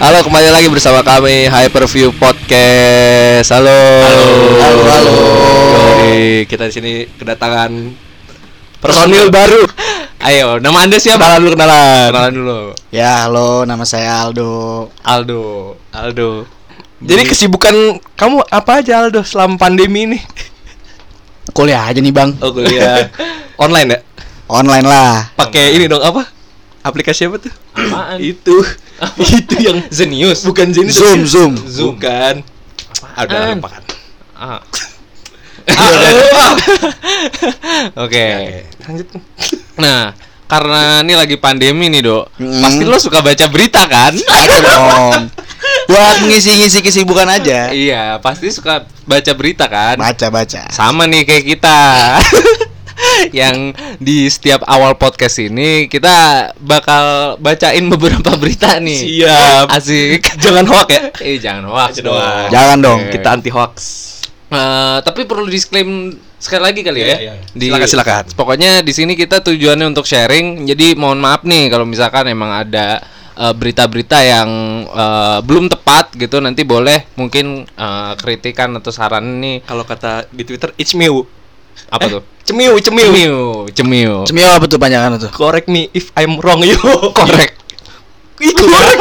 Halo, 0.00 0.24
kembali 0.24 0.48
lagi 0.48 0.64
bersama 0.72 1.04
kami 1.04 1.44
Hyperview 1.52 2.08
Podcast. 2.16 3.52
Halo. 3.52 3.68
Halo. 4.00 4.28
Halo, 4.56 4.80
halo. 4.88 5.12
Kita 6.48 6.64
di 6.64 6.72
sini 6.72 6.92
kedatangan 7.04 7.68
personil 8.80 9.28
baru. 9.28 9.60
Ayo, 10.32 10.56
nama 10.56 10.88
Anda 10.88 10.96
siapa? 10.96 11.20
Kenalan 11.20 11.40
dulu, 11.44 11.52
kenalan. 11.52 12.08
Kenalan 12.16 12.32
dulu. 12.32 12.60
Ya, 12.88 13.28
halo, 13.28 13.68
nama 13.68 13.84
saya 13.84 14.24
Aldo. 14.24 14.88
Aldo. 15.04 15.76
Aldo. 15.92 16.48
Jadi 17.04 17.22
kesibukan 17.28 18.00
kamu 18.16 18.40
apa 18.48 18.80
aja 18.80 19.04
Aldo 19.04 19.20
selama 19.20 19.60
pandemi 19.60 20.08
ini? 20.08 20.18
Kuliah 21.56 21.84
aja 21.84 22.00
nih, 22.00 22.08
Bang. 22.16 22.40
Oh, 22.40 22.56
kuliah 22.56 23.12
online 23.68 23.88
ya? 23.92 23.98
Online 24.48 24.86
lah. 24.88 25.28
Pakai 25.36 25.76
ini 25.76 25.92
dong 25.92 26.00
apa? 26.00 26.24
Aplikasi 26.80 27.28
apa 27.28 27.36
tuh? 27.36 27.52
Apaan? 27.76 28.16
Itu. 28.16 28.64
itu 29.40 29.54
yang 29.60 29.78
Zenius. 29.88 30.44
bukan 30.44 30.68
Zeni 30.72 30.92
Zoom, 30.92 31.20
Zoom. 31.24 31.52
Bukan. 31.56 32.44
Ah, 33.16 33.24
udah 33.24 33.38
Apaan? 33.38 33.56
lupakan. 33.58 33.82
Ah. 34.36 34.60
Oke. 38.04 38.26
Oke. 38.26 38.58
Lanjut. 38.88 39.06
Nah, 39.78 40.12
karena 40.50 41.06
ini 41.06 41.14
lagi 41.14 41.36
pandemi 41.38 41.86
nih, 41.88 42.02
Dok. 42.02 42.24
Mm. 42.42 42.62
Pasti 42.64 42.82
lo 42.84 42.98
suka 42.98 43.22
baca 43.22 43.46
berita 43.46 43.86
kan? 43.86 44.12
Ada 44.18 44.56
dong. 44.60 45.30
Buat 45.86 46.26
mengisi-ngisi 46.26 46.82
kesibukan 46.82 47.28
aja. 47.28 47.70
iya, 47.70 48.18
pasti 48.18 48.50
suka 48.50 48.82
baca 49.06 49.32
berita 49.36 49.70
kan? 49.70 50.00
Baca-baca. 50.00 50.66
Sama 50.74 51.06
nih 51.06 51.22
kayak 51.22 51.44
kita. 51.46 51.78
Yang 53.32 53.76
di 54.00 54.26
setiap 54.26 54.64
awal 54.64 54.96
podcast 54.96 55.36
ini 55.42 55.86
kita 55.86 56.50
bakal 56.60 57.36
bacain 57.36 57.84
beberapa 57.92 58.34
berita 58.40 58.80
nih. 58.80 59.00
Siap. 59.20 59.66
Asik. 59.68 60.20
Jangan 60.40 60.64
hoax 60.64 60.88
ya. 60.88 61.02
Eh, 61.20 61.36
jangan 61.36 61.64
hoax 61.68 62.00
Jangan 62.00 62.06
dong. 62.08 62.48
Jangan 62.48 62.78
dong. 62.80 63.00
Kita 63.12 63.28
anti 63.36 63.50
hoax. 63.52 63.74
Eh, 64.50 64.98
tapi 65.06 65.28
perlu 65.30 65.46
disclaim 65.46 66.18
sekali 66.40 66.62
lagi 66.64 66.80
kali 66.80 66.98
ya. 67.04 67.06
Iya, 67.06 67.16
iya. 67.20 67.34
Silakan, 67.54 67.88
silakan. 67.88 68.24
Pokoknya 68.34 68.80
di 68.80 68.92
sini 68.96 69.12
kita 69.12 69.44
tujuannya 69.44 69.92
untuk 69.92 70.08
sharing. 70.08 70.64
Jadi 70.64 70.96
mohon 70.96 71.20
maaf 71.20 71.44
nih 71.44 71.68
kalau 71.68 71.84
misalkan 71.84 72.26
emang 72.32 72.50
ada 72.50 72.98
eh, 73.36 73.54
berita-berita 73.54 74.18
yang 74.24 74.48
eh, 74.88 75.38
belum 75.44 75.68
tepat 75.68 76.16
gitu 76.16 76.40
nanti 76.40 76.64
boleh 76.64 77.12
mungkin 77.14 77.68
eh, 77.68 78.12
kritikan 78.18 78.74
atau 78.80 78.90
saran 78.90 79.38
nih 79.38 79.62
Kalau 79.62 79.84
kata 79.84 80.26
di 80.32 80.42
Twitter 80.42 80.72
it's 80.80 80.96
me. 80.96 81.06
Apa 81.88 82.04
tuh? 82.10 82.22
Cemiu, 82.44 82.74
cemiu. 82.76 83.06
Cemiu, 83.08 83.38
cemiu. 83.70 84.14
Cemio 84.26 84.48
apa 84.50 84.66
tuh 84.66 84.76
panjangan 84.76 85.16
tuh? 85.16 85.30
Correct 85.30 85.70
me 85.70 85.86
if 85.92 86.10
I'm 86.12 86.36
wrong 86.36 86.60
yo. 86.60 86.76
Korek. 87.14 87.54
Ih, 88.44 88.52
korek. 88.52 88.98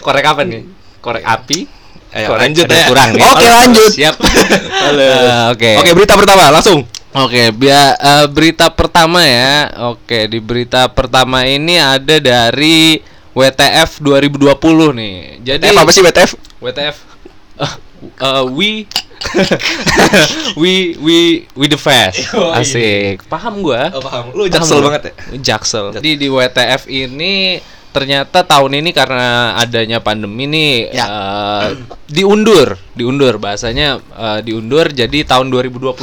Korek 0.00 0.24
apa 0.32 0.42
nih? 0.46 0.62
Korek 1.02 1.24
api. 1.24 1.66
Ayo, 2.08 2.32
Korek 2.32 2.40
lanjut 2.40 2.66
ya. 2.66 2.84
kurang 2.88 3.08
nih. 3.12 3.20
Oke, 3.20 3.46
lanjut. 3.46 3.90
Siap. 3.92 4.14
Halo. 4.88 5.04
Eh, 5.04 5.44
Oke. 5.52 5.70
Oke, 5.76 5.90
berita 5.92 6.14
pertama 6.16 6.48
langsung. 6.48 6.80
Oke, 7.12 7.52
biar 7.52 7.96
eh, 7.96 8.26
berita 8.28 8.66
pertama 8.72 9.20
ya. 9.24 9.68
Oke, 9.92 10.28
di 10.28 10.38
berita 10.40 10.88
pertama 10.88 11.44
ini 11.44 11.76
ada 11.76 12.16
dari 12.16 13.00
WTF 13.32 14.00
2020 14.00 14.54
nih. 14.96 15.16
Jadi 15.42 15.62
Eh, 15.64 15.72
apa 15.72 15.90
sih 15.90 16.00
WTF? 16.00 16.30
WTF 16.60 16.96
eh, 17.60 17.72
eh, 18.00 18.44
we 18.48 18.86
we 20.60 20.94
we 20.98 21.16
we 21.54 21.64
the 21.66 21.78
best. 21.78 22.30
Oh, 22.38 22.54
iya. 22.54 22.62
Asik. 22.62 23.26
Paham 23.26 23.60
gua. 23.60 23.90
Oh, 23.92 24.02
paham. 24.02 24.30
Lu 24.32 24.46
jaksel 24.46 24.78
banget 24.80 25.10
ya? 25.10 25.12
Jaksel. 25.54 25.90
Jadi 25.94 26.10
di 26.16 26.28
WTF 26.30 26.86
ini 26.86 27.58
ternyata 27.88 28.44
tahun 28.44 28.78
ini 28.78 28.92
karena 28.92 29.56
adanya 29.58 29.98
pandemi 29.98 30.44
nih 30.46 30.92
Ya. 30.92 31.06
eh, 31.08 31.68
diundur, 32.06 32.76
diundur 32.94 33.40
bahasanya 33.42 33.98
eh, 33.98 34.38
diundur 34.44 34.86
jadi 34.92 35.24
tahun 35.26 35.50
2021. 35.50 35.98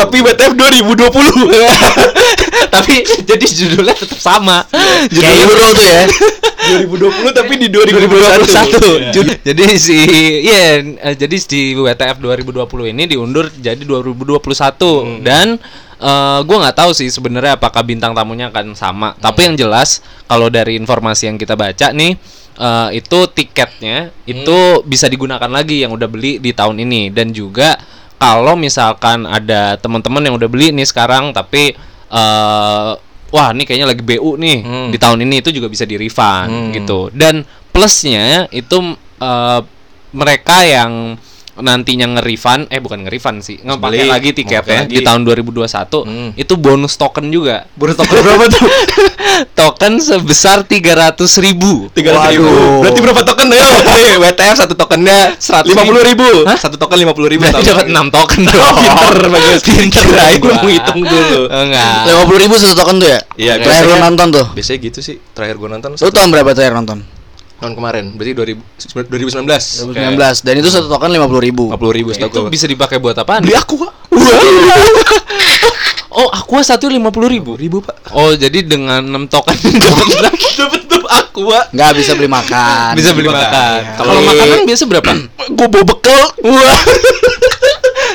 Tapi 0.00 0.16
WTF 0.24 0.52
2020. 0.56 1.04
tapi 2.74 2.94
jadi 3.28 3.44
judulnya 3.44 3.92
tetap 3.92 4.18
sama. 4.18 4.64
Kayak 5.10 5.36
Euro 5.44 5.66
tuh 5.74 5.84
ya. 5.84 6.04
2020 6.64 7.30
tapi 7.32 7.54
di 7.56 7.68
2021. 7.68 9.10
2021. 9.10 9.14
Jud- 9.14 9.38
Jadi 9.44 9.64
si 9.76 9.98
iya 10.42 10.80
eh, 10.80 11.14
jadi 11.14 11.36
si 11.36 11.74
WTF 11.74 12.16
2020 12.18 12.92
ini 12.92 13.04
diundur 13.04 13.52
jadi 13.52 13.80
2021 13.80 14.40
dan 15.20 15.56
eh 15.94 16.40
gue 16.42 16.56
nggak 16.58 16.76
tahu 16.76 16.90
sih 16.92 17.08
sebenarnya 17.08 17.56
apakah 17.56 17.80
bintang 17.80 18.12
tamunya 18.12 18.48
akan 18.48 18.74
sama. 18.74 19.14
Tapi 19.16 19.46
yang 19.46 19.54
jelas 19.56 20.00
kalau 20.26 20.48
dari 20.48 20.76
informasi 20.76 21.30
yang 21.30 21.38
kita 21.38 21.54
baca 21.54 21.92
nih 21.92 22.16
eh, 22.56 22.88
itu 22.96 23.18
tiketnya 23.30 24.10
itu 24.24 24.58
bisa 24.84 25.06
digunakan 25.06 25.48
lagi 25.48 25.84
yang 25.84 25.92
udah 25.92 26.08
beli 26.08 26.40
di 26.40 26.50
tahun 26.50 26.82
ini 26.82 27.12
dan 27.12 27.30
juga 27.30 27.76
kalau 28.14 28.56
misalkan 28.56 29.26
ada 29.26 29.76
teman-teman 29.76 30.22
yang 30.24 30.34
udah 30.34 30.48
beli 30.48 30.72
nih 30.72 30.86
sekarang 30.88 31.30
tapi 31.30 31.76
eh 32.08 32.92
wah 33.28 33.50
ini 33.50 33.62
kayaknya 33.62 33.88
lagi 33.88 34.02
BU 34.02 34.30
nih 34.36 34.58
Hmm. 34.60 34.90
di 34.90 34.98
tahun 34.98 35.22
ini 35.22 35.40
itu 35.40 35.50
juga 35.50 35.66
bisa 35.66 35.84
di 35.84 35.94
refund 35.94 36.48
Hmm. 36.50 36.72
gitu 36.72 37.08
dan 37.10 37.42
plusnya 37.70 38.50
itu 38.50 38.76
eh, 39.14 39.60
mereka 40.10 40.62
yang 40.62 41.16
nantinya 41.56 42.06
nge-refund 42.12 42.66
eh 42.66 42.78
bukan 42.78 43.02
nge-refund 43.02 43.38
sih 43.40 43.56
nggak 43.58 43.78
pakai 43.78 43.98
beli, 44.00 44.10
lagi 44.10 44.30
tiketnya 44.32 44.80
di 44.84 44.98
tahun 45.00 45.22
2021 45.22 46.02
Hmm. 46.04 46.30
itu 46.34 46.54
bonus 46.54 46.94
token 46.94 47.28
juga 47.28 47.66
Bonus 47.74 47.94
token 47.94 48.16
berapa 48.16 48.44
tuh? 48.48 48.64
token 49.58 49.98
sebesar 49.98 50.62
300 50.62 51.14
ribu 51.40 51.88
300 51.90 52.32
ribu. 52.32 52.44
Waduh. 52.44 52.80
Berarti 52.80 53.00
berapa 53.00 53.22
token 53.22 53.48
ya? 53.48 53.66
Nih, 53.86 54.14
WTF 54.18 54.56
satu 54.56 54.74
tokennya 54.74 55.18
100 55.36 55.66
lima 55.66 55.82
puluh 55.84 56.02
ribu. 56.02 56.26
Hah? 56.44 56.56
Satu 56.56 56.76
token 56.76 56.98
lima 56.98 57.12
puluh 57.12 57.28
ribu. 57.28 57.42
berarti 57.42 57.62
dapat 57.64 57.86
6 57.88 57.94
token 58.10 58.40
dong 58.46 58.62
Oh, 58.64 58.74
pinter 58.74 59.16
bagus. 59.28 59.60
pinter 59.62 60.04
gua. 60.04 60.26
lu 60.40 60.54
menghitung 60.60 61.00
dulu. 61.00 61.40
enggak 61.46 61.94
Lima 62.04 62.22
puluh 62.24 62.40
ribu 62.40 62.54
satu 62.56 62.74
token 62.74 62.96
tuh 62.98 63.08
ya? 63.08 63.20
Iya, 63.36 63.52
Terakhir 63.58 63.86
biasanya- 63.86 64.04
nonton 64.04 64.26
tuh. 64.32 64.46
Biasanya 64.52 64.78
gitu 64.82 64.98
sih. 65.00 65.16
Terakhir 65.32 65.56
gua 65.56 65.68
nonton 65.70 65.90
Lu 65.94 66.10
tahun 66.10 66.28
berapa 66.30 66.50
terakhir 66.52 66.74
nonton? 66.74 66.98
Tahun 67.64 67.74
kemarin. 67.74 68.04
Berarti 68.12 68.32
2000 68.36 69.08
2019. 69.08 69.96
2019 69.96 70.44
dan 70.44 70.54
itu 70.60 70.68
satu 70.68 70.86
token 70.92 71.08
lima 71.08 71.24
puluh 71.24 71.40
ribu. 71.40 71.72
50 71.72 71.96
ribu 71.96 72.08
itu 72.12 72.40
bisa 72.52 72.68
dipakai 72.68 73.00
buat 73.00 73.16
apaan 73.16 73.40
Beli 73.40 73.56
aku, 73.56 73.80
oh 76.20 76.28
aqua 76.30 76.60
satu 76.60 76.86
lima 76.86 77.08
puluh 77.10 77.26
ribu 77.26 77.56
ribu, 77.56 77.80
Pak. 77.80 78.14
oh 78.14 78.36
jadi 78.36 78.62
dengan 78.62 79.00
6 79.02 79.32
token 79.32 79.56
Dapat 80.54 80.82
tuh 80.86 81.02
aqua. 81.08 81.60
Nggak 81.74 81.90
bisa 81.98 82.12
beli 82.14 82.30
makan. 82.30 82.92
bisa 82.94 83.10
beli 83.16 83.26
makan. 83.26 83.42
makan. 83.42 83.78
Iya. 83.80 83.96
Kalau 83.98 84.12
makanan 84.22 84.58
biasa 84.68 84.84
berapa? 84.86 85.10
Gua 85.50 85.66
bawa 85.66 85.84
bekal. 85.88 86.24
Wah. 86.46 86.78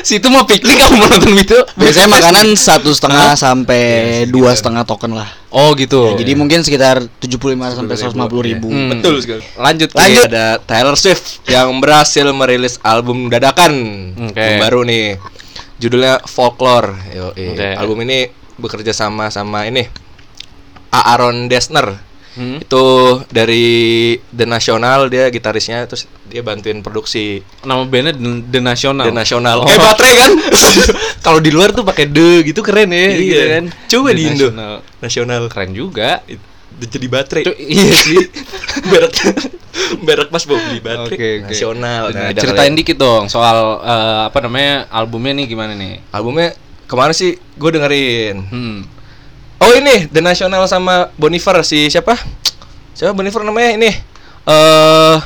Situ 0.00 0.26
mau 0.28 0.42
piknik 0.42 0.76
kamu 0.76 0.94
mau 0.96 1.08
nonton 1.08 1.34
itu? 1.34 1.58
Biasanya 1.76 2.08
makanan 2.16 2.46
satu 2.54 2.90
setengah 2.90 3.34
sampai 3.34 3.82
Iya, 4.24 4.32
dua 4.32 4.50
sekitar. 4.50 4.58
setengah 4.58 4.82
token 4.84 5.12
lah. 5.12 5.28
Oh 5.50 5.74
gitu. 5.74 6.14
Jadi 6.14 6.32
mungkin 6.34 6.62
sekitar 6.62 7.02
75 7.18 7.76
sampai 7.76 7.94
150 7.94 8.48
ribu. 8.48 8.68
Hmm. 8.70 8.90
Betul 8.92 9.18
sekali. 9.18 9.42
lanjut 9.58 9.90
Lanjut 9.92 10.24
ada 10.26 10.58
Taylor 10.58 10.94
Swift 10.94 11.42
yang 11.46 11.68
berhasil 11.78 12.24
merilis 12.30 12.78
album 12.80 13.26
dadakan 13.28 13.72
Oke. 14.30 14.38
yang 14.38 14.56
baru 14.58 14.86
nih. 14.86 15.18
Judulnya 15.76 16.20
Folklore. 16.22 16.92
Yo, 17.10 17.32
Oke. 17.32 17.74
Album 17.74 18.04
ini 18.04 18.28
bekerja 18.56 18.92
sama 18.92 19.28
sama 19.28 19.64
ini 19.64 19.88
Aaron 20.90 21.46
Dessner. 21.46 22.09
Hmm. 22.30 22.62
Itu 22.62 22.84
dari 23.26 23.66
The 24.30 24.46
National 24.46 25.10
dia 25.10 25.26
gitarisnya 25.28 25.82
terus 25.84 26.06
dia 26.24 26.40
bantuin 26.40 26.78
produksi 26.78 27.42
Nama 27.62 27.82
bandnya 27.82 28.14
The, 28.46 28.60
National. 28.60 29.04
The 29.10 29.14
National. 29.14 29.56
Oh. 29.60 29.66
Kayak 29.66 29.82
baterai 29.82 30.14
kan? 30.14 30.32
Kalau 31.26 31.40
di 31.42 31.50
luar 31.50 31.74
tuh 31.74 31.82
pakai 31.82 32.06
The 32.06 32.46
gitu 32.46 32.62
keren 32.62 32.90
ya, 32.90 33.06
gitu 33.12 33.34
Iya. 33.34 33.44
kan. 33.50 33.64
Coba 33.88 34.08
The 34.08 34.14
di 34.14 34.22
Indo. 34.24 34.46
National. 34.48 34.72
Nasional. 35.02 35.42
Keren 35.50 35.70
juga. 35.74 36.10
Jadi 36.80 37.06
baterai. 37.06 37.42
Itu- 37.44 37.58
iya 37.58 37.90
sih. 37.92 38.18
Merek 38.90 39.12
merek 40.00 40.28
pas 40.30 40.42
mau 40.46 40.56
beli 40.56 40.78
baterai. 40.78 41.16
Oke, 41.18 41.28
oke. 41.42 41.50
Nasional. 41.50 42.02
Nah, 42.10 42.30
ceritain 42.30 42.70
kalian. 42.70 42.78
dikit 42.78 42.96
dong 42.96 43.26
soal 43.26 43.82
eh, 43.82 44.20
apa 44.30 44.38
namanya 44.40 44.86
albumnya 44.88 45.34
nih 45.34 45.46
gimana 45.50 45.74
nih? 45.74 45.98
Albumnya 46.10 46.54
kemarin 46.86 47.10
sih 47.10 47.34
gue 47.34 47.70
dengerin. 47.70 48.36
Hmm. 48.46 48.78
Oh 49.60 49.72
ini 49.76 50.08
The 50.08 50.24
National 50.24 50.64
sama 50.64 51.12
Bonifer 51.14 51.60
si 51.60 51.92
siapa? 51.92 52.16
Siapa 52.96 53.12
Bonifer 53.12 53.44
namanya 53.44 53.76
ini? 53.76 53.90
Eh 54.48 55.16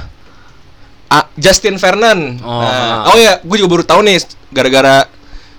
ah, 1.11 1.27
Justin 1.39 1.79
Vernon. 1.79 2.43
Oh. 2.43 2.59
Nah, 2.61 3.15
oh 3.15 3.19
ya, 3.19 3.39
gue 3.39 3.57
juga 3.63 3.71
baru 3.79 3.85
tahu 3.87 4.01
nih 4.03 4.19
gara-gara 4.51 5.07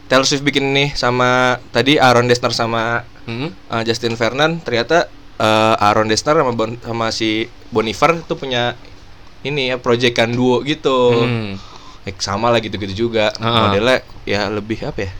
Taylor 0.05 0.27
Swift 0.27 0.43
bikin 0.43 0.75
nih 0.75 0.91
sama 0.93 1.57
tadi 1.71 1.95
Aaron 1.97 2.27
Dessner 2.27 2.51
sama 2.51 3.03
Hmm. 3.25 3.49
uh, 3.73 3.81
Justin 3.81 4.13
Vernon 4.13 4.61
ternyata 4.61 5.09
uh, 5.41 5.73
Aaron 5.81 6.05
Dessner 6.05 6.37
sama 6.37 6.53
Bon- 6.53 6.77
sama 6.77 7.09
si 7.09 7.49
Bonifer 7.73 8.13
tuh 8.21 8.37
punya 8.37 8.77
ini 9.41 9.73
ya 9.73 9.81
proyekan 9.81 10.29
duo 10.29 10.61
gitu. 10.61 11.25
Hmm. 11.25 11.57
Eh, 12.05 12.13
sama 12.21 12.53
lah 12.53 12.61
gitu-gitu 12.61 13.07
juga. 13.09 13.33
Ah. 13.41 13.65
Modelnya 13.65 14.05
ya 14.29 14.45
lebih 14.53 14.77
apa 14.85 15.09
ya? 15.09 15.11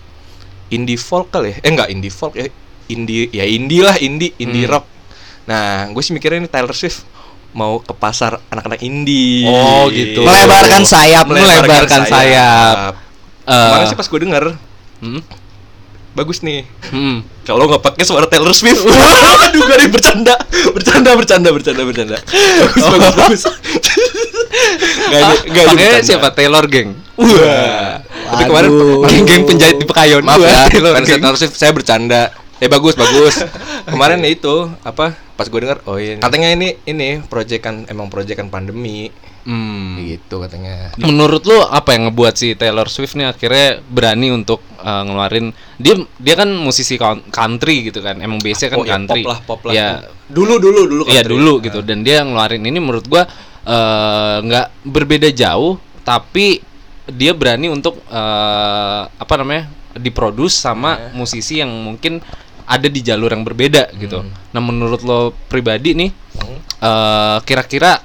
Indie 0.69 1.01
folk 1.01 1.33
kali 1.33 1.57
ya? 1.57 1.57
Eh 1.65 1.69
enggak 1.73 1.89
indie 1.89 2.13
folk 2.13 2.37
ya. 2.37 2.45
Indie 2.87 3.29
ya 3.29 3.43
indie 3.43 3.81
lah, 3.81 3.95
indie, 3.95 4.31
indie 4.35 4.63
Hmm. 4.63 4.73
rock. 4.73 4.85
Nah, 5.45 5.89
gue 5.89 6.01
sih 6.01 6.11
mikirnya 6.11 6.39
ini 6.39 6.47
Taylor 6.47 6.71
Swift 6.71 7.05
mau 7.51 7.77
ke 7.77 7.91
pasar 7.91 8.41
anak-anak 8.47 8.79
indie. 8.79 9.45
Oh, 9.45 9.87
gitu. 9.87 10.21
Melebarkan 10.21 10.83
sayap. 10.83 11.25
Melebarkan 11.25 12.01
sayap. 12.03 12.97
Eh. 13.41 13.53
Kemarin 13.53 13.85
sih 13.87 13.95
pas 13.95 14.07
gue 14.07 14.19
denger 14.19 14.45
Hmm? 14.97 15.21
bagus 16.11 16.39
nih. 16.41 16.63
Hmm. 16.87 17.27
Kalau 17.43 17.65
nggak 17.65 17.83
pakai 17.83 18.03
suara 18.03 18.23
Taylor 18.25 18.51
Swift, 18.51 18.87
aduh 19.45 19.61
gak 19.61 19.75
ada 19.75 19.87
bercanda, 19.87 20.35
bercanda, 20.71 21.11
bercanda, 21.11 21.49
bercanda, 21.51 21.81
bercanda. 21.83 22.17
Bagus, 22.23 22.81
bagus, 22.81 23.13
bagus. 23.13 23.43
Gak 25.05 25.19
ada, 25.19 25.35
gak 25.43 25.61
ada 25.61 25.67
Pakai 25.67 25.85
bercanda. 25.91 26.07
siapa 26.07 26.27
Taylor 26.31 26.65
Gang? 26.65 26.89
Wah. 27.15 27.99
Tapi 28.01 28.43
kemarin. 28.45 28.69
Geng-geng 29.05 29.43
penjahit 29.45 29.77
di 29.77 29.85
Pekayon. 29.85 30.23
maaf 30.23 30.39
ya, 30.39 30.65
Taylor. 30.67 30.93
Taylor 30.97 31.35
Swift 31.35 31.53
saya 31.53 31.71
bercanda. 31.71 32.31
Eh 32.57 32.67
bagus, 32.67 32.95
bagus. 32.95 33.35
kemarin 33.91 34.19
ya 34.19 34.31
itu 34.31 34.55
apa? 34.81 35.11
Pas 35.35 35.45
gue 35.45 35.59
denger, 35.59 35.83
oh 35.83 35.99
iya. 35.99 36.15
Katanya 36.17 36.49
ini 36.49 36.79
ini 36.83 37.19
proyekan 37.21 37.83
emang 37.85 38.07
proyekan 38.07 38.47
pandemi. 38.47 39.11
Hmm. 39.43 39.99
Gitu 39.99 40.39
katanya. 40.39 40.89
Menurut 40.97 41.43
lu 41.43 41.59
apa 41.61 41.93
yang 41.93 42.09
ngebuat 42.09 42.33
si 42.33 42.55
Taylor 42.55 42.87
Swift 42.87 43.13
nih 43.13 43.27
akhirnya 43.27 43.77
berani 43.83 44.31
untuk 44.31 44.57
uh, 44.79 45.03
ngeluarin 45.03 45.51
dia 45.77 45.93
dia 46.17 46.33
kan 46.33 46.49
musisi 46.49 46.95
coun- 46.95 47.27
country 47.29 47.85
gitu 47.85 47.99
kan. 47.99 48.17
Emang 48.17 48.39
biasanya 48.39 48.73
kan 48.73 48.79
Oh, 48.79 48.85
ya, 48.87 48.91
country. 48.95 49.21
pop 49.21 49.29
lah, 49.29 49.39
pop 49.43 49.61
lah. 49.67 49.73
Ya, 49.73 49.87
Dulu, 50.25 50.57
dulu, 50.57 50.79
dulu. 50.87 51.03
Iya 51.05 51.21
country. 51.21 51.33
dulu 51.35 51.53
gitu 51.61 51.79
dan 51.83 52.01
dia 52.01 52.23
ngeluarin 52.23 52.63
ini 52.63 52.79
menurut 52.79 53.05
gua 53.05 53.29
eh, 53.61 54.37
nggak 54.41 54.67
berbeda 54.87 55.29
jauh 55.29 55.77
tapi 56.01 56.57
dia 57.05 57.37
berani 57.37 57.69
untuk 57.69 58.01
eh, 58.07 59.01
apa 59.05 59.33
namanya 59.37 59.69
diproduce 59.93 60.57
sama 60.57 61.13
musisi 61.13 61.61
yang 61.61 61.69
mungkin 61.69 62.17
ada 62.65 62.85
di 62.85 62.99
jalur 62.99 63.29
yang 63.29 63.41
berbeda 63.41 63.93
gitu. 63.95 64.21
Nah 64.25 64.59
menurut 64.59 65.01
lo 65.01 65.19
pribadi 65.47 65.93
nih 65.93 66.11
Hmm. 66.35 66.59
eh, 66.59 67.37
kira-kira 67.41 68.03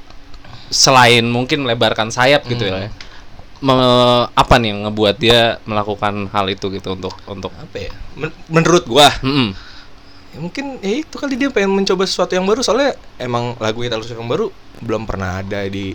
selain 0.68 1.26
mungkin 1.26 1.66
melebarkan 1.66 2.08
sayap 2.08 2.46
gitu 2.46 2.62
ya 2.62 2.86
me- 3.58 4.24
apa 4.30 4.54
nih 4.56 4.70
yang 4.70 4.80
ngebuat 4.86 5.16
dia 5.16 5.40
melakukan 5.64 6.30
hal 6.30 6.46
itu 6.46 6.70
gitu 6.70 6.94
untuk 6.94 7.12
untuk 7.26 7.50
Apa 7.52 7.76
ya? 7.76 7.90
Men- 8.14 8.36
menurut 8.46 8.86
gua 8.86 9.10
Mm-mm. 9.20 9.52
Ya 10.30 10.38
mungkin 10.38 10.78
ya 10.78 11.02
itu 11.02 11.14
kali 11.18 11.34
dia 11.34 11.50
pengen 11.50 11.74
mencoba 11.74 12.06
sesuatu 12.06 12.32
yang 12.32 12.46
baru 12.46 12.62
soalnya 12.62 12.94
emang 13.18 13.58
lagu 13.58 13.82
Taylor 13.82 14.00
Swift 14.00 14.14
yang 14.16 14.30
baru 14.30 14.46
belum 14.78 15.02
pernah 15.02 15.42
ada 15.42 15.66
di 15.66 15.90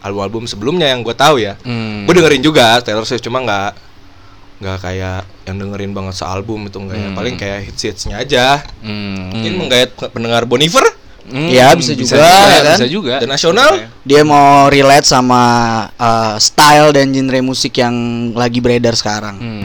album-album 0.00 0.46
sebelumnya 0.46 0.88
yang 0.88 1.02
gue 1.02 1.12
tahu 1.12 1.36
ya. 1.36 1.60
Hmm. 1.60 2.02
Gue 2.02 2.16
dengerin 2.16 2.40
juga 2.40 2.80
Taylor 2.80 3.04
Swift 3.04 3.20
cuma 3.20 3.44
nggak 3.44 3.87
nggak 4.58 4.78
kayak 4.82 5.22
yang 5.46 5.56
dengerin 5.56 5.92
banget 5.94 6.14
sealbum 6.16 6.66
itu 6.66 6.78
enggak 6.78 6.98
ya. 6.98 7.08
Hmm. 7.08 7.16
Paling 7.16 7.34
kayak 7.36 7.58
hits 7.66 7.82
hitsnya 7.84 8.16
aja. 8.18 8.62
Hmm. 8.82 9.30
Mungkin 9.30 9.52
menggait 9.56 9.90
pendengar 10.10 10.44
Bonifer 10.44 10.84
Hmm, 11.28 11.52
Ya, 11.52 11.76
bisa 11.76 11.92
juga, 11.92 12.16
ya 12.16 12.72
kan? 12.72 12.78
bisa 12.80 12.88
juga. 12.88 13.20
dan 13.20 13.28
nasional. 13.28 13.84
Dia 14.00 14.24
mau 14.24 14.72
relate 14.72 15.04
sama 15.04 15.44
uh, 15.92 16.40
style 16.40 16.96
dan 16.96 17.12
genre 17.12 17.44
musik 17.44 17.76
yang 17.76 17.92
lagi 18.32 18.64
beredar 18.64 18.96
sekarang. 18.96 19.36
Hmm. 19.36 19.60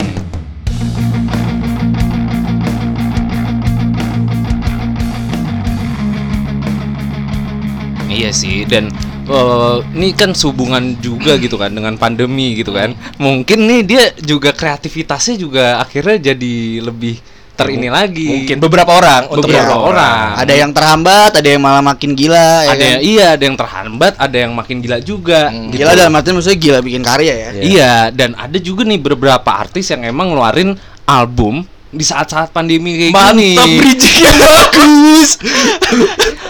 Iya 8.06 8.30
sih 8.30 8.62
dan 8.64 8.92
eh, 9.24 9.76
ini 9.96 10.08
kan 10.12 10.36
sehubungan 10.36 10.98
juga 11.00 11.36
gitu 11.40 11.56
kan 11.56 11.72
dengan 11.72 11.96
pandemi 11.96 12.58
gitu 12.58 12.72
kan. 12.76 12.92
Mungkin 13.16 13.58
nih 13.64 13.80
dia 13.84 14.02
juga 14.20 14.52
kreativitasnya 14.52 15.36
juga 15.40 15.64
akhirnya 15.80 16.32
jadi 16.32 16.84
lebih 16.84 17.20
terini 17.54 17.88
lagi. 17.88 18.26
Mungkin 18.26 18.58
beberapa 18.58 18.90
orang 18.98 19.30
untuk 19.30 19.46
Beberapa 19.46 19.74
orang. 19.78 20.34
Ada 20.42 20.54
yang 20.58 20.70
terhambat, 20.74 21.30
ada 21.38 21.48
yang 21.48 21.62
malah 21.62 21.82
makin 21.82 22.18
gila. 22.18 22.66
ya 22.66 22.74
ada 22.74 22.74
kan? 22.74 22.90
yang 22.98 23.02
iya, 23.02 23.26
ada 23.38 23.44
yang 23.46 23.58
terhambat, 23.58 24.12
ada 24.18 24.36
yang 24.36 24.52
makin 24.52 24.76
gila 24.82 24.98
juga. 25.00 25.54
gitu. 25.54 25.78
Gila 25.78 25.92
dalam 25.94 26.12
artian 26.18 26.34
maksudnya 26.34 26.58
gila 26.58 26.78
bikin 26.82 27.02
karya 27.06 27.34
ya. 27.34 27.50
Iya, 27.54 27.94
dan 28.10 28.34
ada 28.34 28.58
juga 28.58 28.82
nih 28.82 28.98
beberapa 28.98 29.50
artis 29.54 29.88
yang 29.94 30.02
emang 30.02 30.34
ngeluarin 30.34 30.74
album 31.06 31.62
di 31.94 32.02
saat-saat 32.02 32.50
pandemi 32.50 32.90
kayak 33.00 33.12
gini. 33.14 33.54
Mantap 33.54 33.68
bridging 33.78 34.18
yang 34.24 34.36
bagus. 34.36 35.30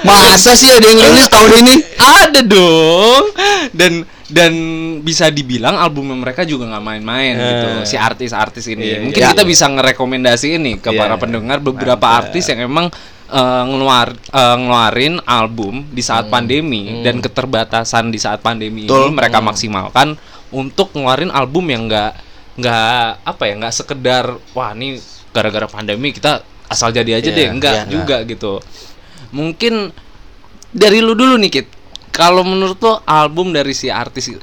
Masa 0.00 0.52
sih 0.55 0.69
ada 0.69 0.82
yang 0.82 0.99
rilis 0.99 1.29
tahun 1.29 1.52
ini? 1.61 1.75
Ada 1.96 2.41
dong. 2.43 3.25
Dan 3.70 3.93
dan 4.25 4.52
bisa 5.00 5.29
dibilang 5.29 5.76
albumnya 5.76 6.17
mereka 6.17 6.43
juga 6.43 6.64
nggak 6.67 6.81
main-main 6.82 7.35
Eh. 7.35 7.44
gitu. 7.44 7.67
Si 7.87 7.96
artis-artis 7.96 8.64
ini. 8.67 8.82
Iya, 8.82 8.99
Mungkin 9.00 9.20
iya. 9.20 9.31
kita 9.31 9.44
bisa 9.44 9.69
ngerekomendasi 9.69 10.56
ini 10.56 10.73
ke 10.76 10.91
Iya. 10.91 10.99
para 10.99 11.14
pendengar 11.17 11.61
beberapa 11.61 12.00
Mantap. 12.00 12.20
artis 12.26 12.49
yang 12.49 12.64
emang 12.64 12.88
eh, 13.26 13.64
ngeluar 13.64 14.12
eh, 14.12 14.56
ngeluarin 14.56 15.17
album 15.25 15.88
di 15.88 16.00
Hmm. 16.00 16.08
saat 16.11 16.25
pandemi 16.29 17.00
dan 17.00 17.19
keterbatasan 17.19 18.08
di 18.08 18.17
saat 18.17 18.41
pandemi 18.41 18.85
Betul. 18.85 19.08
ini 19.08 19.12
mereka 19.12 19.41
maksimalkan 19.41 20.17
untuk 20.50 20.93
ngeluarin 20.93 21.29
album 21.29 21.64
yang 21.67 21.88
enggak 21.88 22.12
nggak 22.55 23.08
apa 23.25 23.43
ya 23.43 23.55
nggak 23.56 23.75
sekedar 23.75 24.25
wah 24.52 24.70
ini 24.70 24.94
gara-gara 25.34 25.66
pandemi 25.66 26.08
kita 26.10 26.40
asal 26.64 26.88
jadi 26.88 27.19
aja 27.19 27.26
Iya, 27.26 27.36
deh 27.36 27.48
enggak 27.50 27.75
iya. 27.76 27.90
juga 27.90 28.16
gitu 28.22 28.62
mungkin 29.31 29.90
dari 30.70 30.98
lu 30.98 31.12
dulu 31.12 31.34
nih 31.36 31.50
Kit 31.52 31.69
kalau 32.08 32.40
menurut 32.40 32.78
lo 32.78 33.02
album 33.04 33.50
dari 33.50 33.75
si 33.75 33.90
artis 33.90 34.31
eh, 34.31 34.38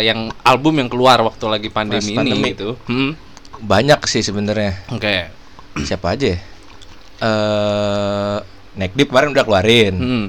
yang 0.00 0.30
album 0.40 0.78
yang 0.78 0.86
keluar 0.86 1.18
waktu 1.20 1.42
lagi 1.44 1.68
pandemi, 1.68 1.98
Pas 1.98 2.22
ini 2.22 2.30
pandemi. 2.32 2.50
gitu 2.54 2.78
hmm, 2.86 3.10
Banyak 3.58 4.04
sih 4.04 4.20
sebenarnya. 4.20 4.86
oke 4.88 5.16
Siapa 5.78 6.12
aja? 6.12 6.28
ya? 6.28 6.38
Eh, 7.18 8.36
Neck 8.76 8.92
Deep 8.92 9.08
kemarin 9.08 9.32
udah 9.32 9.42
keluarin. 9.42 9.94
hmm, 9.96 10.26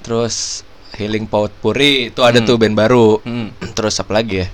Terus 0.00 0.62
Healing 0.94 1.26
Pout 1.26 1.50
Puri 1.52 2.08
itu 2.08 2.22
ada 2.22 2.38
Hmm. 2.38 2.46
tuh 2.46 2.56
band 2.56 2.74
baru. 2.74 3.18
hmm, 3.20 3.74
Terus 3.74 3.98
apa 3.98 4.14
lagi 4.14 4.40
ya? 4.40 4.48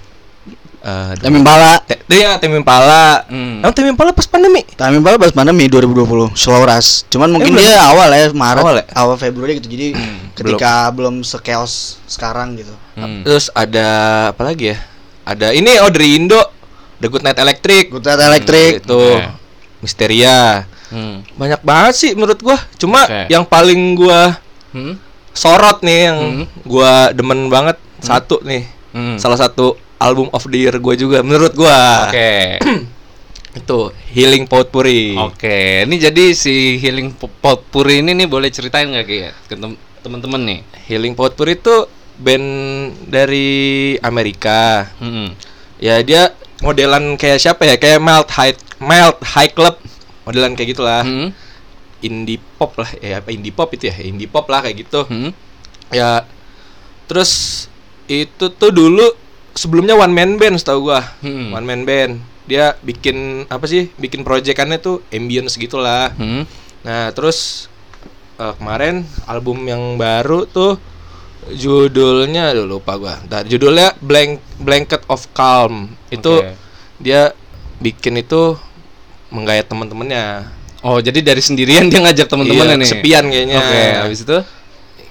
Eh, 0.83 1.13
Tami 1.15 1.39
Impala. 1.39 1.79
Te- 1.87 2.03
dia 2.05 2.35
Tim 2.37 2.59
Impala. 2.59 3.23
Hmm. 3.31 3.63
Emang 3.63 3.71
Tim 3.71 3.87
Impala 3.87 4.11
pas 4.11 4.27
pandemi. 4.27 4.67
Tami 4.67 4.99
Impala 4.99 5.15
pas 5.15 5.31
pandemi 5.31 5.71
2020 5.71 6.35
Slow 6.35 6.59
Rush. 6.61 7.07
Cuman 7.07 7.31
mungkin 7.31 7.55
belum. 7.55 7.63
dia 7.63 7.79
awal 7.87 8.11
ya 8.11 8.35
Maret, 8.35 8.63
Awal 8.63 8.77
awal, 8.91 9.15
ya? 9.15 9.21
Februari 9.21 9.53
gitu. 9.57 9.71
Jadi 9.71 9.95
ketika 10.35 10.91
belum, 10.91 11.23
sekeos 11.23 12.03
sekarang 12.05 12.59
gitu. 12.59 12.75
hmm. 12.95 13.23
Terus 13.23 13.47
ada 13.53 13.89
apa 14.31 14.43
lagi 14.43 14.75
ya? 14.75 14.79
Ada 15.23 15.55
ini 15.55 15.79
oh 15.79 15.87
dari 15.87 16.19
Indo, 16.19 16.43
The 16.99 17.07
Good 17.07 17.23
Night 17.23 17.39
Electric. 17.39 17.85
Good 17.89 18.03
Night 18.03 18.19
Electric. 18.21 18.71
Itu 18.83 18.99
Oke. 18.99 19.31
Misteria. 19.81 20.67
Hmm. 20.89 21.23
Banyak 21.33 21.63
banget 21.63 21.95
sih 21.95 22.11
menurut 22.13 22.39
gua. 22.39 22.59
Cuma 22.75 23.03
Oke. 23.03 23.31
yang 23.31 23.43
paling 23.43 23.95
gua 23.95 24.35
Hmm. 24.71 24.99
sorot 25.31 25.79
nih 25.81 26.01
yang 26.07 26.19
Hmm. 26.19 26.45
gua 26.65 27.11
demen 27.11 27.47
banget 27.47 27.79
satu 27.99 28.43
nih. 28.43 28.67
Hmm. 28.91 29.17
Salah 29.17 29.39
satu 29.39 29.79
album 30.03 30.27
of 30.35 30.43
the 30.51 30.59
year 30.59 30.75
gua 30.77 30.95
juga 30.99 31.23
menurut 31.23 31.55
gua. 31.55 32.11
Oke. 32.11 32.59
Itu 33.63 33.93
Healing 34.17 34.49
Potpourri. 34.49 35.13
Oke, 35.15 35.85
ini 35.85 36.01
jadi 36.01 36.33
si 36.33 36.81
Healing 36.81 37.13
Potpourri 37.15 38.01
ini 38.01 38.17
nih 38.17 38.25
boleh 38.25 38.49
ceritain 38.49 38.89
nggak 38.89 39.05
Ki 39.05 39.17
ya 39.29 39.31
ke 39.45 39.55
tem- 39.55 39.81
temen-temen 40.01 40.41
nih? 40.41 40.61
Healing 40.89 41.13
Potpourri 41.13 41.61
itu 41.61 41.85
band 42.17 42.49
dari 43.13 43.93
Amerika. 44.01 44.89
Hmm. 44.97 45.37
Ya 45.77 46.01
dia 46.01 46.33
modelan 46.65 47.21
kayak 47.21 47.45
siapa 47.45 47.69
ya? 47.69 47.77
Kayak 47.77 48.01
Melt 48.01 48.29
High 48.33 48.57
Melt 48.81 49.21
High 49.21 49.53
Club. 49.53 49.77
Modelan 50.25 50.57
kayak 50.57 50.73
gitulah. 50.73 51.05
Hmm. 51.05 51.37
Indie 52.01 52.41
pop 52.57 52.73
lah. 52.81 52.89
Ya 53.05 53.21
apa 53.21 53.37
indie 53.37 53.53
pop 53.53 53.69
itu 53.77 53.93
ya? 53.93 53.97
Indie 54.01 54.33
pop 54.33 54.49
lah 54.49 54.65
kayak 54.65 54.81
gitu. 54.81 55.05
Hmm. 55.05 55.37
Ya 55.93 56.25
terus 57.05 57.67
itu 58.09 58.49
tuh 58.49 58.73
dulu 58.73 59.13
sebelumnya 59.55 59.97
one 59.97 60.13
man 60.13 60.37
band 60.37 60.57
setahu 60.59 60.93
gua. 60.93 61.01
Hmm. 61.21 61.53
One 61.53 61.67
man 61.67 61.83
band. 61.85 62.21
Dia 62.47 62.75
bikin 62.83 63.49
apa 63.49 63.65
sih? 63.71 63.89
Bikin 63.97 64.27
proyekannya 64.27 64.83
tuh 64.83 65.01
ambience 65.15 65.57
gitulah. 65.57 66.11
Hmm. 66.19 66.45
Nah, 66.83 67.15
terus 67.15 67.69
eh, 68.37 68.53
kemarin 68.59 69.07
album 69.25 69.63
yang 69.69 69.97
baru 69.97 70.45
tuh 70.49 70.77
judulnya 71.51 72.55
aduh 72.55 72.67
lupa 72.67 72.95
gua. 72.99 73.15
Ntar 73.27 73.47
judulnya 73.47 73.95
Blank 73.99 74.43
Blanket 74.63 75.03
of 75.11 75.27
Calm. 75.35 75.95
Itu 76.11 76.43
Oke. 76.43 76.55
dia 77.03 77.35
bikin 77.83 78.19
itu 78.23 78.55
menggayat 79.33 79.67
teman-temannya. 79.67 80.47
Oh, 80.83 80.99
jadi 80.99 81.23
dari 81.23 81.39
sendirian 81.39 81.87
dia 81.87 82.03
ngajak 82.03 82.27
temen-temennya 82.27 82.75
Iya, 82.75 82.83
nih. 82.83 82.91
sepian 82.91 83.25
kayaknya. 83.31 83.59
Oke, 83.59 83.83
habis 84.07 84.21
itu 84.27 84.39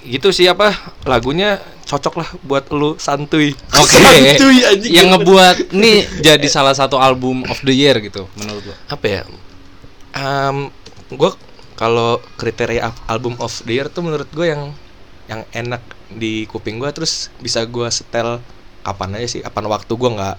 Gitu 0.01 0.33
sih 0.33 0.49
apa 0.49 0.73
lagunya 1.05 1.61
cocok 1.91 2.15
lah 2.15 2.29
buat 2.41 2.71
lu 2.71 2.95
santuy. 2.95 3.51
Oke. 3.69 3.91
santuy 3.91 4.63
anjing. 4.63 4.91
yang 4.93 5.07
ngebuat 5.11 5.69
nih 5.69 6.23
jadi 6.23 6.47
salah 6.47 6.71
satu 6.71 6.95
album 6.95 7.43
of 7.45 7.59
the 7.61 7.73
year 7.73 7.99
gitu 7.99 8.31
menurut 8.33 8.63
lo. 8.63 8.75
apa 8.87 9.05
ya? 9.05 9.21
Um, 10.11 10.71
gue 11.09 11.31
kalau 11.75 12.19
kriteria 12.35 12.81
al- 12.85 13.01
album 13.09 13.35
of 13.37 13.51
the 13.63 13.73
year 13.73 13.87
tuh 13.87 14.01
menurut 14.01 14.27
gue 14.29 14.43
yang 14.45 14.71
yang 15.25 15.43
enak 15.51 15.83
di 16.09 16.43
kuping 16.45 16.75
gue 16.77 16.87
terus 16.91 17.27
bisa 17.37 17.63
gue 17.63 17.87
setel 17.87 18.39
kapan 18.81 19.15
aja 19.15 19.27
sih 19.29 19.41
kapan 19.41 19.67
waktu 19.67 19.91
gue 19.91 20.09
nggak 20.11 20.35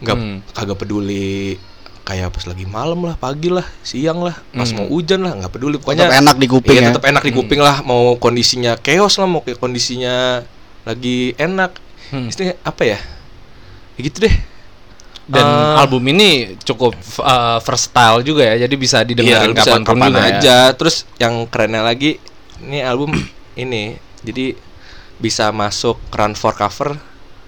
nggak 0.00 0.16
Hmm. 0.16 0.36
kagak 0.48 0.78
peduli 0.78 1.58
kayak 2.00 2.32
pas 2.32 2.42
lagi 2.42 2.64
malam 2.64 3.04
lah, 3.04 3.14
pagi 3.14 3.46
lah, 3.46 3.62
siang 3.82 4.18
lah, 4.18 4.34
pas 4.50 4.66
Hmm. 4.66 4.82
mau 4.82 4.86
hujan 4.90 5.20
lah, 5.20 5.36
nggak 5.36 5.52
peduli 5.52 5.76
pokoknya. 5.76 6.08
Tetap 6.08 6.18
enak 6.18 6.36
di 6.36 6.46
kuping 6.48 6.72
Iya, 6.72 6.82
ya. 6.82 6.88
tetap 6.90 7.04
enak 7.06 7.22
di 7.22 7.30
kuping 7.30 7.60
lah. 7.60 7.76
Mau 7.84 8.16
kondisinya 8.16 8.74
chaos 8.74 9.14
lah, 9.14 9.28
mau 9.28 9.44
kayak 9.44 9.60
kondisinya 9.60 10.42
lagi 10.82 11.32
enak. 11.36 11.72
Hmm. 12.10 12.26
Istilahnya 12.26 12.56
apa 12.62 12.82
ya? 12.84 12.98
Ya 13.94 14.00
gitu 14.00 14.24
deh. 14.24 14.34
Dan 15.30 15.46
Eh, 15.46 15.74
album 15.78 16.02
ini 16.10 16.58
cukup 16.66 16.98
uh, 17.22 17.62
versatile 17.62 18.26
juga 18.26 18.42
ya, 18.50 18.66
jadi 18.66 18.74
bisa 18.74 18.98
Iya, 19.00 19.14
didengarin 19.14 19.46
lu 19.46 19.54
bisa 19.54 19.70
kapan 19.70 19.82
pun 19.82 19.94
kapan 19.94 20.08
juga 20.10 20.20
ya. 20.20 20.30
aja. 20.34 20.58
Terus 20.74 20.96
yang 21.22 21.46
kerennya 21.46 21.86
lagi, 21.86 22.18
ini 22.60 22.82
album 22.82 23.14
ini, 23.54 23.94
jadi 24.26 24.58
bisa 25.22 25.54
masuk 25.54 26.02
run 26.10 26.34
for 26.34 26.50
cover 26.52 26.98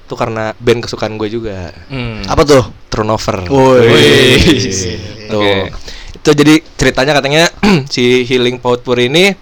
tuh 0.07 0.15
karena 0.15 0.55
band 0.63 0.87
kesukaan 0.87 1.19
gue 1.19 1.27
juga. 1.27 1.75
Hmm. 1.91 2.23
Apa 2.23 2.47
tuh? 2.47 2.63
Turnover. 2.87 3.49
Woi. 3.49 3.89
Tuh. 5.27 5.41
Oke. 5.43 5.73
Itu 6.15 6.31
jadi 6.37 6.55
ceritanya 6.77 7.19
katanya 7.19 7.45
si 7.93 8.23
Healing 8.23 8.63
Powder 8.63 9.01
ini 9.01 9.33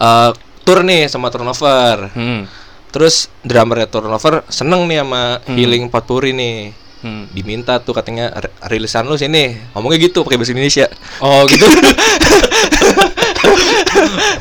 eh 0.00 0.30
tour 0.64 0.82
nih 0.82 1.06
sama 1.06 1.30
Turnover. 1.30 2.10
Hmm. 2.10 2.42
Terus 2.90 3.14
drummernya 3.40 3.86
Turnover 3.86 4.42
seneng 4.46 4.84
nih 4.84 5.00
sama 5.00 5.38
Hmm. 5.40 5.54
Healing 5.54 5.86
Powder 5.86 6.26
ini. 6.26 6.74
Hmm. 7.00 7.24
Diminta 7.30 7.78
tuh 7.78 7.90
katanya 7.90 8.28
"Re- 8.30 8.52
rilisan 8.68 9.04
lu 9.04 9.14
sini. 9.14 9.56
Ngomongnya 9.72 9.98
gitu 10.02 10.20
pakai 10.20 10.36
bahasa 10.36 10.52
Indonesia. 10.52 10.86
Oh 11.18 11.46
gitu. 11.46 11.64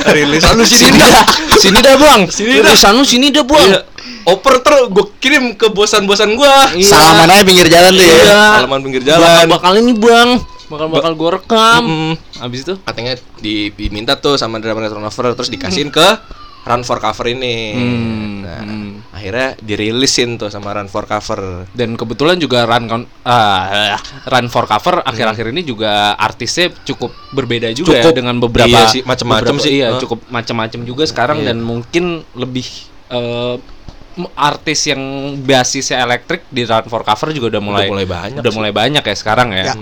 rilisan 0.09 0.53
lu 0.55 0.65
sini 0.65 0.89
dah, 0.93 1.23
sini 1.55 1.79
dah 1.79 1.95
bang. 1.95 2.21
Sini 2.31 2.57
dah. 2.57 2.63
Tulisan 2.67 2.93
lu 2.93 3.03
sini 3.03 3.27
dah 3.29 3.43
bang. 3.43 3.67
Iya. 3.69 3.81
Oper 4.27 4.59
ter 4.59 4.75
gue 4.85 5.05
kirim 5.17 5.55
ke 5.55 5.69
bosan-bosan 5.69 6.35
gua. 6.35 6.69
Iya. 6.71 6.89
Salaman 6.89 7.29
aja 7.29 7.43
pinggir 7.43 7.67
jalan 7.67 7.91
tuh 7.91 8.03
ya. 8.03 8.15
Iya. 8.19 8.41
Halaman 8.57 8.79
pinggir 8.81 9.03
jalan. 9.03 9.23
Bakal, 9.23 9.47
bakal 9.49 9.73
ini 9.79 9.93
bang, 9.95 10.29
bakal 10.67 10.87
bakal 10.89 11.11
gua 11.15 11.29
rekam. 11.39 11.81
Mm-mm. 11.81 12.13
Abis 12.39 12.59
itu? 12.61 12.73
katanya 12.79 13.13
di- 13.37 13.71
diminta 13.71 14.15
tuh 14.15 14.35
sama 14.35 14.59
drummer 14.59 14.87
turnover 14.87 15.33
terus 15.33 15.47
dikasihin 15.47 15.89
ke 15.89 16.07
Run 16.69 16.81
for 16.83 16.97
Cover 16.97 17.25
ini. 17.27 17.55
Hmm, 17.73 18.27
Nah, 18.39 18.61
hmm. 18.61 18.89
akhirnya 19.11 19.47
dirilisin 19.59 20.37
tuh 20.37 20.47
sama 20.47 20.69
Run 20.71 20.85
for 20.85 21.03
Cover. 21.03 21.65
Dan 21.69 21.93
kebetulan 21.93 22.37
juga 22.37 22.63
run 22.63 22.85
ah, 23.23 23.97
run 24.23 24.47
for 24.47 24.65
cover 24.65 25.01
akhir-akhir 25.01 25.49
ini 25.49 25.61
juga 25.63 26.13
artisnya 26.13 26.69
cukup 26.83 27.09
berbeda 27.31 27.69
juga 27.71 27.93
Cukup. 27.95 28.05
ya 28.05 28.15
dengan 28.15 28.35
beberapa 28.37 28.69
Iya 28.69 28.85
sih, 28.87 29.01
beberapa- 29.01 29.57
sih. 29.59 29.71
Iya, 29.75 29.97
cukup 29.97 30.29
macam-macam 30.29 30.79
juga 30.83 31.03
sekarang 31.03 31.41
Iya. 31.41 31.47
dan 31.51 31.57
mungkin 31.59 32.05
lebih 32.33 32.65
eh, 33.09 33.55
m- 34.15 34.29
artis 34.35 34.85
yang 34.85 35.01
basisnya 35.39 35.99
elektrik 35.99 36.45
di 36.47 36.61
run 36.61 36.85
for 36.85 37.01
cover 37.01 37.29
juga 37.31 37.57
udah 37.57 37.61
mulai 37.63 37.85
mulai 37.87 38.05
banyak 38.05 38.37
udah 38.37 38.51
sih. 38.51 38.57
mulai 38.57 38.69
banyak 38.71 39.01
ya 39.01 39.15
sekarang 39.15 39.49
ya. 39.51 39.65
Ya. 39.67 39.75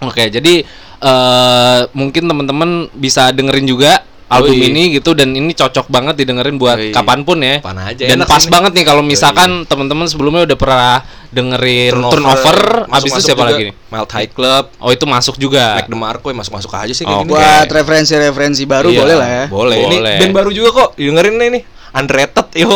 Oke, 0.00 0.28
jadi 0.28 0.62
eh 1.00 1.80
mungkin 1.92 2.24
teman-teman 2.24 2.70
bisa 2.92 3.28
dengerin 3.28 3.66
juga 3.66 4.02
album 4.34 4.56
ini 4.56 4.82
gitu 4.92 5.10
dan 5.12 5.30
ini 5.30 5.52
cocok 5.52 5.86
banget 5.86 6.14
didengerin 6.16 6.56
buat 6.56 6.76
Yoi. 6.76 6.90
kapan 6.90 7.22
pun 7.22 7.38
ya. 7.38 7.58
Kapan 7.58 7.78
aja, 7.84 8.04
Dan 8.04 8.16
enak 8.18 8.26
pas 8.26 8.42
ini. 8.42 8.50
banget 8.50 8.72
nih 8.74 8.84
kalau 8.84 9.02
misalkan 9.02 9.50
teman-teman 9.64 10.06
sebelumnya 10.06 10.42
udah 10.44 10.58
pernah 10.58 10.94
dengerin 11.30 11.92
turnover, 11.94 12.58
habis 12.86 13.10
itu 13.10 13.18
Masuk-masuk 13.18 13.22
siapa 13.22 13.38
juga 13.38 13.50
lagi 13.50 13.62
nih? 13.64 13.74
Melt 13.88 14.10
High 14.10 14.30
Club, 14.30 14.64
Oh 14.78 14.90
itu 14.90 15.04
masuk 15.04 15.34
juga. 15.36 15.64
Mac 15.76 15.86
DeMarco 15.86 16.26
ya 16.26 16.36
masuk-masuk 16.36 16.70
aja 16.72 16.92
sih 16.92 17.04
Oh, 17.04 17.10
kayak 17.10 17.20
gini. 17.20 17.30
Oke. 17.30 17.38
Buat 17.38 17.68
referensi-referensi 17.70 18.62
baru 18.64 18.88
Iya, 18.88 19.00
boleh 19.00 19.16
lah 19.16 19.28
ya. 19.28 19.44
Boleh. 19.46 19.78
Ini 19.80 19.96
Boleh. 19.98 20.16
band 20.18 20.34
baru 20.34 20.50
juga 20.50 20.68
kok. 20.72 20.88
Dengerin 20.94 21.36
nih 21.36 21.50
nih. 21.50 21.62
Underrated 21.94 22.48
yo. 22.58 22.74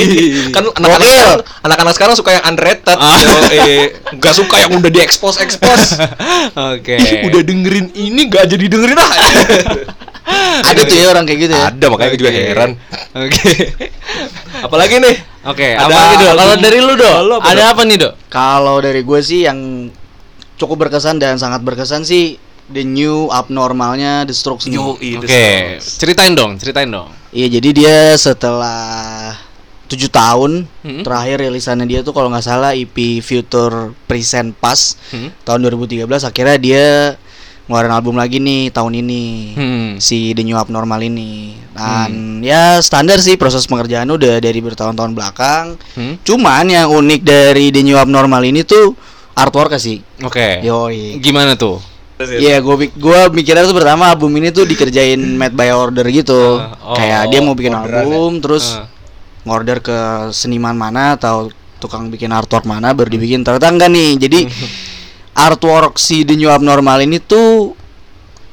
Kan 0.54 0.62
anak-anak 0.70 1.42
anak-anak 1.60 1.92
sekarang 1.92 2.14
suka 2.14 2.30
yang 2.32 2.44
underrated. 2.46 2.94
Ah. 2.94 3.18
Yo, 3.18 3.34
eh, 3.50 3.84
gak 4.14 4.30
suka 4.30 4.62
yang 4.62 4.78
udah 4.78 4.86
diekspos 4.88 5.42
ekspos. 5.42 5.98
Oke. 6.74 6.94
Ih, 6.94 7.26
udah 7.26 7.42
dengerin 7.42 7.90
ini 7.90 8.30
gak 8.30 8.46
jadi 8.46 8.70
dengerin 8.70 8.94
ah. 8.94 9.10
Ada 10.60 10.80
tuh 10.82 10.94
ya 10.94 11.06
orang 11.08 11.24
kayak 11.24 11.40
gitu 11.40 11.52
ya. 11.52 11.64
Ada 11.68 11.84
makanya 11.86 12.10
gue 12.10 12.18
juga 12.18 12.32
heran. 12.32 12.70
Oke. 13.16 13.50
Apalagi 14.66 14.94
nih? 14.98 15.16
Oke, 15.42 15.68
Ada 15.72 15.88
apa 15.88 16.14
Dok? 16.16 16.32
Kalau 16.36 16.54
dari 16.56 16.78
lu? 16.78 16.92
Lu 16.94 17.34
apa, 17.34 17.44
Ada 17.48 17.62
apa 17.72 17.82
nih, 17.82 17.96
Dok? 17.98 18.12
Kalau 18.28 18.76
dari 18.78 19.00
gue 19.00 19.20
sih 19.20 19.40
yang 19.42 19.88
cukup 20.56 20.86
berkesan 20.86 21.16
dan 21.16 21.36
sangat 21.36 21.60
berkesan 21.60 22.04
sih 22.04 22.36
The 22.68 22.82
New 22.82 23.26
Abnormalnya 23.28 24.22
The 24.22 24.32
Strokes 24.32 24.68
The 24.68 24.76
Oke, 24.76 25.16
Strokes. 25.18 25.96
ceritain 25.96 26.36
dong, 26.36 26.54
ceritain 26.54 26.86
dong. 26.86 27.08
Iya 27.30 27.46
jadi 27.50 27.68
dia 27.72 27.96
setelah 28.14 29.32
tujuh 29.86 30.06
tahun 30.06 30.70
Hmm. 30.80 31.02
terakhir 31.02 31.40
rilisannya 31.40 31.82
dia 31.84 32.00
tuh 32.00 32.12
kalau 32.12 32.28
nggak 32.28 32.44
salah 32.44 32.70
EP 32.72 32.94
Future 33.18 33.90
Present 34.04 34.54
Past 34.54 35.00
Hmm. 35.10 35.34
tahun 35.42 35.66
2013 35.66 36.22
akhirnya 36.22 36.56
dia 36.56 36.86
ngeluarin 37.70 37.94
album 37.94 38.18
lagi 38.18 38.36
nih 38.36 38.68
tahun 38.68 38.98
ini 38.98 39.22
Hmm. 39.54 39.88
si 39.96 40.34
The 40.34 40.42
New 40.42 40.58
Abnormal 40.58 40.98
ini 41.00 41.54
dan 41.70 42.42
ya 42.42 42.76
standar 42.80 43.16
sih 43.16 43.38
proses 43.38 43.62
pengerjaan 43.64 44.10
udah 44.10 44.42
dari 44.42 44.58
bertahun-tahun 44.58 45.14
belakang 45.14 45.78
Hmm. 45.94 46.18
cuman 46.20 46.66
yang 46.66 46.90
unik 46.90 47.22
dari 47.22 47.70
The 47.70 47.80
New 47.80 47.94
Abnormal 47.94 48.42
ini 48.42 48.66
tuh 48.66 48.98
artwork 49.32 49.78
sih 49.78 50.02
Oke. 50.20 50.58
yoi 50.60 51.16
Gimana 51.16 51.54
tuh? 51.54 51.78
Iya, 52.20 52.60
gue 52.60 52.92
gua 52.92 53.32
mikirnya 53.32 53.64
tuh 53.64 53.72
pertama 53.72 54.10
album 54.10 54.28
ini 54.34 54.50
tuh 54.50 54.68
dikerjain 54.68 55.16
made 55.40 55.56
by 55.56 55.72
order 55.72 56.04
gitu. 56.04 56.60
Ah, 56.60 56.76
oh, 56.84 56.92
Kayak 56.92 57.32
dia 57.32 57.40
mau 57.40 57.56
bikin 57.56 57.72
orderan 57.72 58.04
album 58.04 58.44
terus 58.44 58.76
Ah. 58.76 58.84
ngorder 59.40 59.80
ke 59.80 59.98
seniman 60.28 60.76
mana 60.76 61.16
atau 61.16 61.48
tukang 61.80 62.12
bikin 62.12 62.28
artwork 62.28 62.68
mana 62.68 62.92
baru 62.92 63.08
dibikin. 63.08 63.40
Ternyata 63.40 63.72
enggak 63.72 63.88
nih. 63.88 64.20
Jadi 64.20 64.40
artwork 65.34 65.96
si 65.96 66.26
The 66.26 66.34
New 66.36 66.50
Abnormal 66.50 67.06
ini 67.06 67.22
tuh 67.22 67.74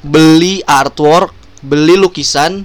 beli 0.02 0.62
artwork, 0.62 1.34
beli 1.62 1.98
lukisan 1.98 2.64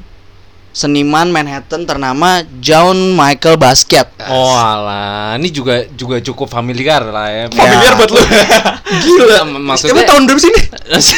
seniman 0.73 1.29
Manhattan 1.29 1.85
ternama 1.85 2.41
John 2.57 3.13
Michael 3.13 3.55
Basquiat. 3.55 4.09
Oh 4.25 4.51
alah, 4.51 5.37
ini 5.37 5.47
juga 5.47 5.85
juga 5.93 6.17
cukup 6.17 6.49
familiar 6.49 7.05
lah 7.05 7.29
ya. 7.29 7.43
Familiar 7.47 7.93
buat 7.93 8.09
lu. 8.09 8.17
Gila. 9.05 9.39
Maksudnya- 9.53 9.93
Emang 9.93 10.05
tahun 10.05 10.21
berapa 10.25 10.41
sih 10.41 10.49
ini? 10.49 10.61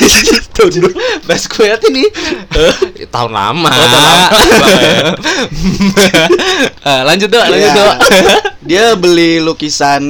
tahun 0.56 0.72
berapa? 0.84 1.00
Basquiat 1.24 1.82
ini 1.88 2.04
tahun 3.08 3.32
lama. 3.32 3.72
Eh, 6.86 7.02
lanjut 7.02 7.28
dong, 7.28 7.42
lanjut 7.42 7.66
Iya. 7.66 7.76
dong. 7.76 7.98
Dia 8.62 8.86
beli 8.94 9.42
lukisan 9.42 10.04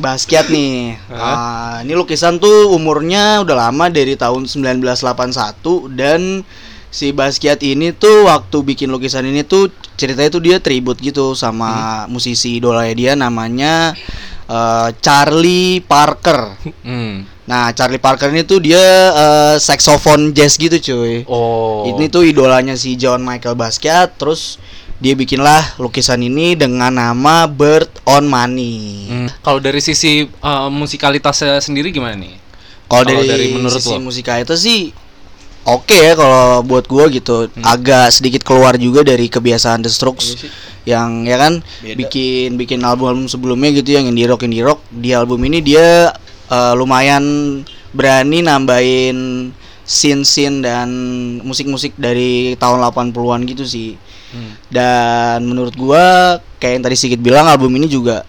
Basquiat 0.00 0.48
nih. 0.48 0.96
Ah, 1.10 1.84
ini 1.84 1.92
lukisan 1.92 2.40
tuh 2.40 2.72
umurnya 2.72 3.44
udah 3.44 3.68
lama 3.68 3.92
dari 3.92 4.16
tahun 4.16 4.48
1981 4.48 5.92
dan 5.92 6.40
si 6.94 7.10
Basquiat 7.10 7.58
ini 7.66 7.90
tuh 7.90 8.30
waktu 8.30 8.62
bikin 8.62 8.86
lukisan 8.86 9.26
ini 9.26 9.42
tuh 9.42 9.66
ceritanya 9.98 10.30
tuh 10.30 10.42
dia 10.46 10.62
tribute 10.62 11.02
gitu 11.02 11.34
sama 11.34 12.06
musisi 12.06 12.62
idola 12.62 12.86
dia 12.94 13.18
namanya 13.18 13.98
eh, 14.46 14.88
Charlie 15.02 15.82
Parker. 15.82 16.54
Hmm. 16.86 17.26
Nah, 17.50 17.74
Charlie 17.74 17.98
Parker 17.98 18.30
ini 18.30 18.46
tuh 18.46 18.62
dia 18.62 19.10
eh, 19.10 19.54
saxophone 19.58 20.30
jazz 20.30 20.54
gitu 20.54 20.78
cuy. 20.78 21.26
Oh. 21.26 21.82
Ini 21.90 22.06
tuh 22.06 22.30
idolanya 22.30 22.78
si 22.78 22.94
John 22.94 23.26
Michael 23.26 23.58
Basquiat 23.58 24.14
terus 24.14 24.62
dia 25.02 25.18
bikinlah 25.18 25.82
lukisan 25.82 26.22
ini 26.22 26.54
dengan 26.54 26.94
nama 26.94 27.50
Bird 27.50 27.90
on 28.06 28.30
Money. 28.30 29.10
Hmm. 29.10 29.28
Kalau 29.42 29.58
dari 29.58 29.82
sisi 29.82 30.30
eh, 30.30 30.68
musikalitasnya 30.70 31.58
sendiri 31.58 31.90
gimana 31.90 32.14
nih? 32.14 32.38
Kalau 32.86 33.02
Kalau 33.02 33.26
dari, 33.26 33.26
dari 33.26 33.46
menurut 33.50 33.82
sisi 33.82 33.98
lo? 33.98 34.06
musikalitas 34.06 34.62
sih 34.62 34.94
oke 35.64 35.96
ya 35.96 36.12
kalau 36.16 36.62
buat 36.64 36.84
gua 36.86 37.08
gitu. 37.08 37.48
Hmm. 37.48 37.64
Agak 37.64 38.12
sedikit 38.12 38.44
keluar 38.44 38.76
juga 38.76 39.04
dari 39.04 39.26
kebiasaan 39.28 39.84
The 39.84 39.90
Strokes 39.90 40.46
yang 40.84 41.24
ya 41.24 41.40
kan 41.40 41.64
Beda. 41.80 41.96
bikin 41.96 42.60
bikin 42.60 42.84
album-album 42.84 43.24
sebelumnya 43.24 43.72
gitu 43.72 43.96
yang 43.96 44.04
indie 44.08 44.28
rock 44.28 44.44
indie 44.44 44.64
rock. 44.64 44.84
Di 44.92 45.16
album 45.16 45.40
ini 45.48 45.64
dia 45.64 46.12
eh, 46.48 46.72
lumayan 46.76 47.24
berani 47.94 48.44
nambahin 48.44 49.50
scene-scene 49.84 50.64
dan 50.64 50.88
musik-musik 51.44 51.92
dari 52.00 52.56
tahun 52.56 52.80
80-an 52.80 53.40
gitu 53.44 53.64
sih. 53.68 53.96
Hmm. 54.32 54.52
Dan 54.72 55.48
menurut 55.48 55.76
gua 55.76 56.36
kayak 56.60 56.80
yang 56.80 56.84
tadi 56.84 56.96
sedikit 56.96 57.20
bilang 57.20 57.46
album 57.48 57.70
ini 57.76 57.86
juga 57.88 58.24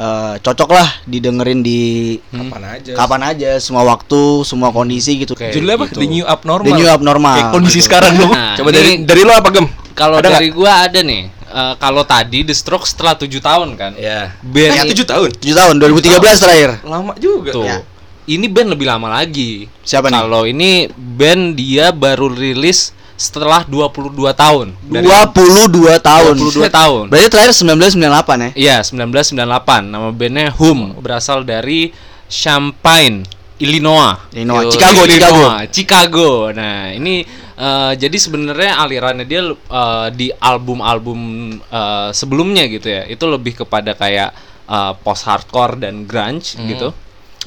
eh, 0.00 0.34
cocok 0.40 0.70
lah 0.70 0.88
didengerin 1.04 1.60
di 1.60 2.16
Kapan 2.24 2.62
aja? 2.72 2.92
kapan 2.96 3.20
aja, 3.26 3.50
semua 3.60 3.84
waktu, 3.84 4.40
semua 4.42 4.72
kondisi 4.72 5.20
gitu. 5.20 5.36
Oke. 5.36 5.52
Judulnya 5.52 5.76
apa? 5.76 5.86
gitu. 5.86 6.00
The 6.00 6.08
New 6.08 6.24
Abnormal. 6.24 6.66
The 6.66 6.74
New 6.74 6.88
Abnormal. 6.88 7.36
Kayak 7.36 7.52
kondisi 7.52 7.80
sekarang 7.80 8.16
dong. 8.16 8.32
Nah, 8.32 8.56
Coba 8.56 8.72
ini- 8.72 8.76
dari 8.76 8.92
dari 9.04 9.22
lo 9.22 9.32
apa 9.32 9.48
gem? 9.50 9.66
Kalau 9.92 10.16
Ada 10.16 10.32
dari 10.32 10.48
gua 10.48 10.88
ada 10.88 11.00
nih. 11.04 11.28
Eh, 11.50 11.74
kalau 11.76 12.02
tadi 12.02 12.46
The 12.46 12.54
Strokes 12.54 12.94
setelah 12.94 13.18
tujuh 13.18 13.42
tahun 13.42 13.74
kan. 13.74 13.92
Ya. 13.98 14.32
Band 14.40 14.70
Eh, 14.72 14.94
tujuh 14.94 15.04
tahun. 15.04 15.28
7 15.34 15.50
tahun 15.52 15.74
2013 15.76 16.38
terakhir. 16.38 16.70
Lama 16.80 17.12
juga. 17.18 17.50
Tuh. 17.52 17.66
Ya. 17.66 17.82
Ini 18.24 18.46
band 18.46 18.70
lebih 18.70 18.86
lama 18.86 19.10
lagi. 19.10 19.66
Siapa 19.82 20.06
nih? 20.06 20.14
Kalau 20.14 20.46
ini 20.46 20.86
band 20.94 21.58
dia 21.58 21.90
baru 21.90 22.30
rilis 22.30 22.94
setelah 23.20 23.68
22 23.68 24.16
tahun. 24.32 24.72
Dari 24.88 25.04
22 25.04 26.00
tahun. 26.00 26.34
22 26.40 26.72
tahun. 26.72 27.04
Berarti 27.12 27.28
terakhir 27.28 27.52
1998 27.52 28.40
ya? 28.40 28.50
Iya, 28.56 28.76
1998. 28.80 29.92
Nama 29.92 30.08
bandnya 30.08 30.48
Hum, 30.56 30.96
berasal 31.04 31.44
dari 31.44 31.92
Champagne. 32.32 33.28
Illinois. 33.60 34.16
Illinois. 34.32 34.64
Yo, 34.64 34.72
Chicago, 34.72 35.00
Illinois, 35.04 35.68
Chicago. 35.68 36.30
Nah, 36.48 36.96
ini 36.96 37.20
eh, 37.60 37.92
jadi 38.00 38.16
sebenarnya 38.16 38.80
alirannya 38.80 39.28
dia 39.28 39.52
eh, 39.52 40.08
di 40.16 40.32
album-album 40.32 41.20
eh, 41.60 42.08
sebelumnya 42.16 42.64
gitu 42.72 42.88
ya. 42.88 43.04
Itu 43.04 43.28
lebih 43.28 43.60
kepada 43.60 43.92
kayak 43.92 44.32
eh, 44.64 44.92
post 45.04 45.28
hardcore 45.28 45.76
dan 45.76 46.08
grunge 46.08 46.56
gitu. 46.56 46.88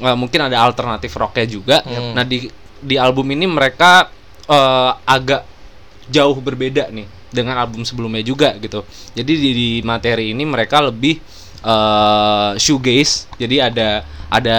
Eh, 0.06 0.14
mungkin 0.14 0.46
ada 0.46 0.62
alternatif 0.62 1.18
rocknya 1.18 1.50
juga. 1.50 1.82
Nah, 2.14 2.22
di 2.22 2.46
di 2.78 2.94
album 2.94 3.34
ini 3.34 3.50
mereka 3.50 4.06
eh, 4.46 4.92
agak 5.10 5.50
jauh 6.08 6.36
berbeda 6.38 6.90
nih 6.90 7.06
dengan 7.30 7.58
album 7.58 7.82
sebelumnya 7.84 8.22
juga 8.22 8.54
gitu. 8.58 8.84
Jadi 9.14 9.34
di, 9.34 9.50
di 9.54 9.70
materi 9.82 10.32
ini 10.32 10.44
mereka 10.44 10.84
lebih 10.84 11.18
eh 11.64 12.52
shoegaze. 12.60 13.32
Jadi 13.40 13.56
ada 13.58 14.04
ada 14.28 14.58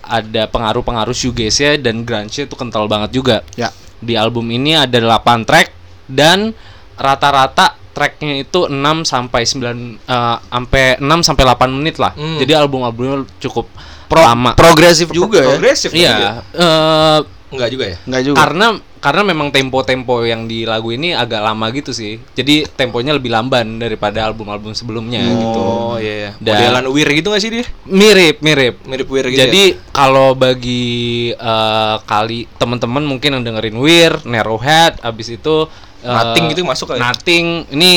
ada 0.00 0.42
pengaruh-pengaruh 0.48 1.12
shoegaze 1.12 1.58
ya 1.60 1.72
dan 1.76 2.02
grunge 2.02 2.46
itu 2.46 2.54
kental 2.56 2.88
banget 2.88 3.10
juga. 3.12 3.36
Ya. 3.54 3.68
Di 3.98 4.14
album 4.14 4.46
ini 4.48 4.78
ada 4.78 4.94
8 4.94 5.42
track 5.44 5.68
dan 6.06 6.54
rata-rata 6.94 7.74
tracknya 7.92 8.46
itu 8.46 8.70
6 8.70 8.78
sampai 9.02 9.42
9 9.42 9.98
eh, 9.98 10.36
sampai 10.38 10.84
6 11.02 11.26
sampai 11.26 11.42
8 11.44 11.76
menit 11.78 11.98
lah. 11.98 12.14
Hmm. 12.14 12.38
Jadi 12.38 12.52
album-albumnya 12.54 13.26
cukup 13.42 13.66
Pro- 14.08 14.24
lama. 14.24 14.54
progresif 14.54 15.10
juga 15.12 15.42
ya. 15.42 15.48
Progresif? 15.52 15.90
Iya, 15.92 16.40
eh, 16.54 17.18
Enggak 17.52 17.68
juga 17.74 17.84
ya? 17.90 17.96
Enggak 18.06 18.22
juga. 18.24 18.36
karena 18.38 18.66
karena 18.98 19.22
memang 19.22 19.48
tempo-tempo 19.48 20.20
yang 20.22 20.44
di 20.44 20.62
lagu 20.62 20.90
ini 20.90 21.14
agak 21.14 21.40
lama 21.40 21.66
gitu 21.70 21.90
sih. 21.90 22.18
Jadi 22.34 22.66
temponya 22.68 23.14
lebih 23.14 23.30
lamban 23.30 23.78
daripada 23.78 24.26
album-album 24.26 24.74
sebelumnya 24.74 25.22
gitu. 25.22 25.60
Oh 25.62 25.96
iya 25.96 26.14
iya. 26.14 26.30
Dan- 26.36 26.58
Modelan 26.58 26.86
Wir 26.90 27.08
gitu 27.14 27.30
gak 27.30 27.42
sih 27.42 27.50
dia? 27.50 27.66
Mirip, 27.86 28.42
mirip. 28.42 28.82
Mirip 28.84 29.08
Wir 29.08 29.26
gitu. 29.30 29.40
Jadi 29.40 29.64
kalau 29.90 30.34
bagi 30.34 31.30
eh, 31.30 31.96
kali 32.04 32.50
teman-teman 32.58 33.02
mungkin 33.02 33.38
yang 33.38 33.42
dengerin 33.42 33.78
Weir, 33.78 34.18
Narrowhead, 34.22 34.98
abis 35.00 35.32
itu 35.32 35.66
eh, 36.02 36.10
Nothing 36.10 36.44
gitu 36.52 36.60
masuk 36.62 36.86
kali 36.90 36.98
ya? 36.98 37.08
Nothing 37.08 37.46
ini 37.72 37.92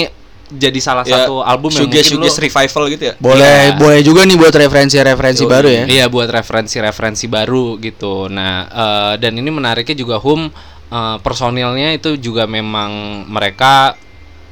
jadi 0.51 0.79
salah 0.83 1.07
ya. 1.07 1.23
satu 1.23 1.39
album 1.39 1.71
yang 1.71 1.87
mungkin 1.87 2.03
lu 2.03 2.27
Shoegaze 2.27 2.43
revival 2.43 2.83
gitu 2.91 3.03
ya? 3.07 3.13
Boleh 3.17 3.71
Iya. 3.71 3.79
boleh 3.79 3.99
juga 4.03 4.27
nih 4.27 4.35
buat 4.35 4.51
referensi-referensi 4.51 5.43
baru 5.47 5.67
ya. 5.71 5.83
Iya 5.87 6.05
buat 6.11 6.27
referensi-referensi 6.27 7.25
baru 7.31 7.79
gitu. 7.79 8.27
Nah 8.27 8.67
eh, 8.67 9.13
dan 9.15 9.31
ini 9.39 9.47
menariknya 9.47 9.95
juga 9.95 10.19
Hum 10.19 10.51
eh, 10.91 11.17
personilnya 11.23 11.95
itu 11.95 12.19
juga 12.19 12.43
memang 12.45 13.23
mereka 13.25 13.95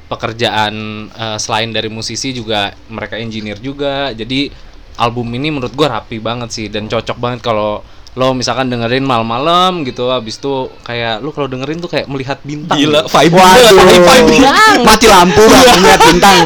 pekerjaan 0.10 0.74
eh, 1.08 1.38
selain 1.38 1.69
dari 1.69 1.88
musisi 1.88 2.31
juga 2.31 2.74
mereka 2.89 3.19
engineer 3.19 3.60
juga. 3.60 4.10
Jadi 4.12 4.50
album 4.98 5.29
ini 5.31 5.53
menurut 5.53 5.72
gua 5.72 6.01
rapi 6.01 6.17
banget 6.17 6.50
sih 6.50 6.65
dan 6.67 6.89
cocok 6.89 7.15
banget 7.15 7.39
kalau 7.39 7.84
lo 8.17 8.34
misalkan 8.34 8.67
dengerin 8.67 9.05
malam-malam 9.05 9.86
gitu 9.86 10.10
habis 10.10 10.41
itu 10.41 10.67
kayak 10.81 11.22
lu 11.22 11.29
kalau 11.29 11.46
dengerin 11.46 11.77
tuh 11.77 11.88
kayak 11.88 12.10
melihat 12.10 12.41
bintang 12.41 12.75
Gila, 12.75 13.05
vibe 13.05 13.38
Waduh, 13.38 13.69
banget, 13.77 14.01
vibe 14.01 14.34
mati 14.81 15.05
lampu 15.08 15.43
bang, 15.46 15.77
melihat 15.77 16.01
bintang. 16.10 16.38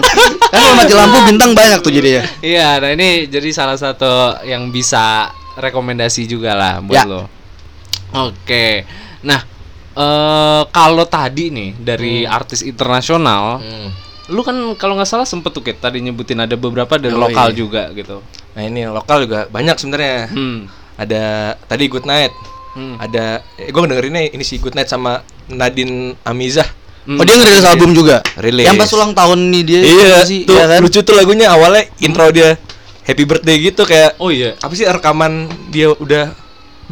Kan 0.52 0.60
kalau 0.60 0.76
mati 0.76 0.94
lampu 0.94 1.18
bintang 1.24 1.52
banyak 1.56 1.80
tuh 1.80 1.90
jadinya. 1.90 2.22
Iya, 2.44 2.84
nah 2.84 2.90
ini 2.92 3.32
jadi 3.32 3.50
salah 3.56 3.80
satu 3.80 4.44
yang 4.44 4.70
bisa 4.70 5.32
rekomendasi 5.56 6.28
juga 6.28 6.52
lah 6.52 6.74
buat 6.84 7.00
Ya. 7.00 7.08
lo. 7.08 7.32
Oke, 8.14 8.84
nah 9.24 9.42
eh 9.94 10.62
kalau 10.68 11.06
tadi 11.06 11.50
nih 11.50 11.70
dari 11.76 12.24
artis 12.24 12.62
internasional, 12.62 13.58
Hmm. 13.58 13.90
lu 14.28 14.42
kan 14.42 14.56
kalau 14.74 14.96
nggak 14.96 15.06
salah 15.06 15.24
sempet 15.24 15.50
tuh 15.50 15.62
Kit, 15.62 15.78
tadi 15.78 16.00
nyebutin 16.00 16.40
ada 16.40 16.56
beberapa 16.56 16.96
dari 16.96 17.12
Oh, 17.12 17.22
lokal 17.22 17.52
iya. 17.52 17.56
juga 17.56 17.84
gitu. 17.92 18.24
Nah 18.54 18.62
ini 18.62 18.86
lokal 18.86 19.24
juga 19.24 19.46
banyak 19.48 19.76
sebenarnya. 19.76 20.30
Hmm. 20.30 20.66
Ada 20.94 21.24
tadi 21.64 21.86
Good 21.88 22.04
Night. 22.04 22.34
Hmm. 22.74 22.98
Ada 22.98 23.42
eh, 23.56 23.70
gue 23.70 23.80
dengerinnya 23.80 24.30
ini 24.30 24.42
si 24.42 24.58
Good 24.58 24.74
Night 24.74 24.88
sama 24.88 25.22
Nadine 25.48 26.18
Amizah. 26.24 26.66
Hmm. 27.04 27.20
Oh 27.20 27.24
dia 27.24 27.36
ngerilis 27.36 27.64
album 27.64 27.92
juga. 27.92 28.24
Rilis. 28.36 28.64
Yang 28.64 28.80
pas 28.80 28.92
ulang 28.94 29.12
tahun 29.12 29.40
nih 29.52 29.62
dia 29.62 29.80
Iya, 29.84 30.16
sih, 30.24 30.48
tuh 30.48 30.56
ya 30.56 30.66
kan? 30.68 30.80
lucu 30.80 31.00
tuh 31.00 31.14
lagunya 31.14 31.52
awalnya 31.52 31.84
intro 32.00 32.26
dia 32.30 32.56
Happy 33.04 33.28
Birthday 33.28 33.60
gitu 33.62 33.84
kayak 33.84 34.16
Oh 34.18 34.32
iya. 34.32 34.56
apa 34.58 34.72
sih 34.72 34.88
rekaman 34.88 35.46
dia 35.68 35.92
udah 35.92 36.32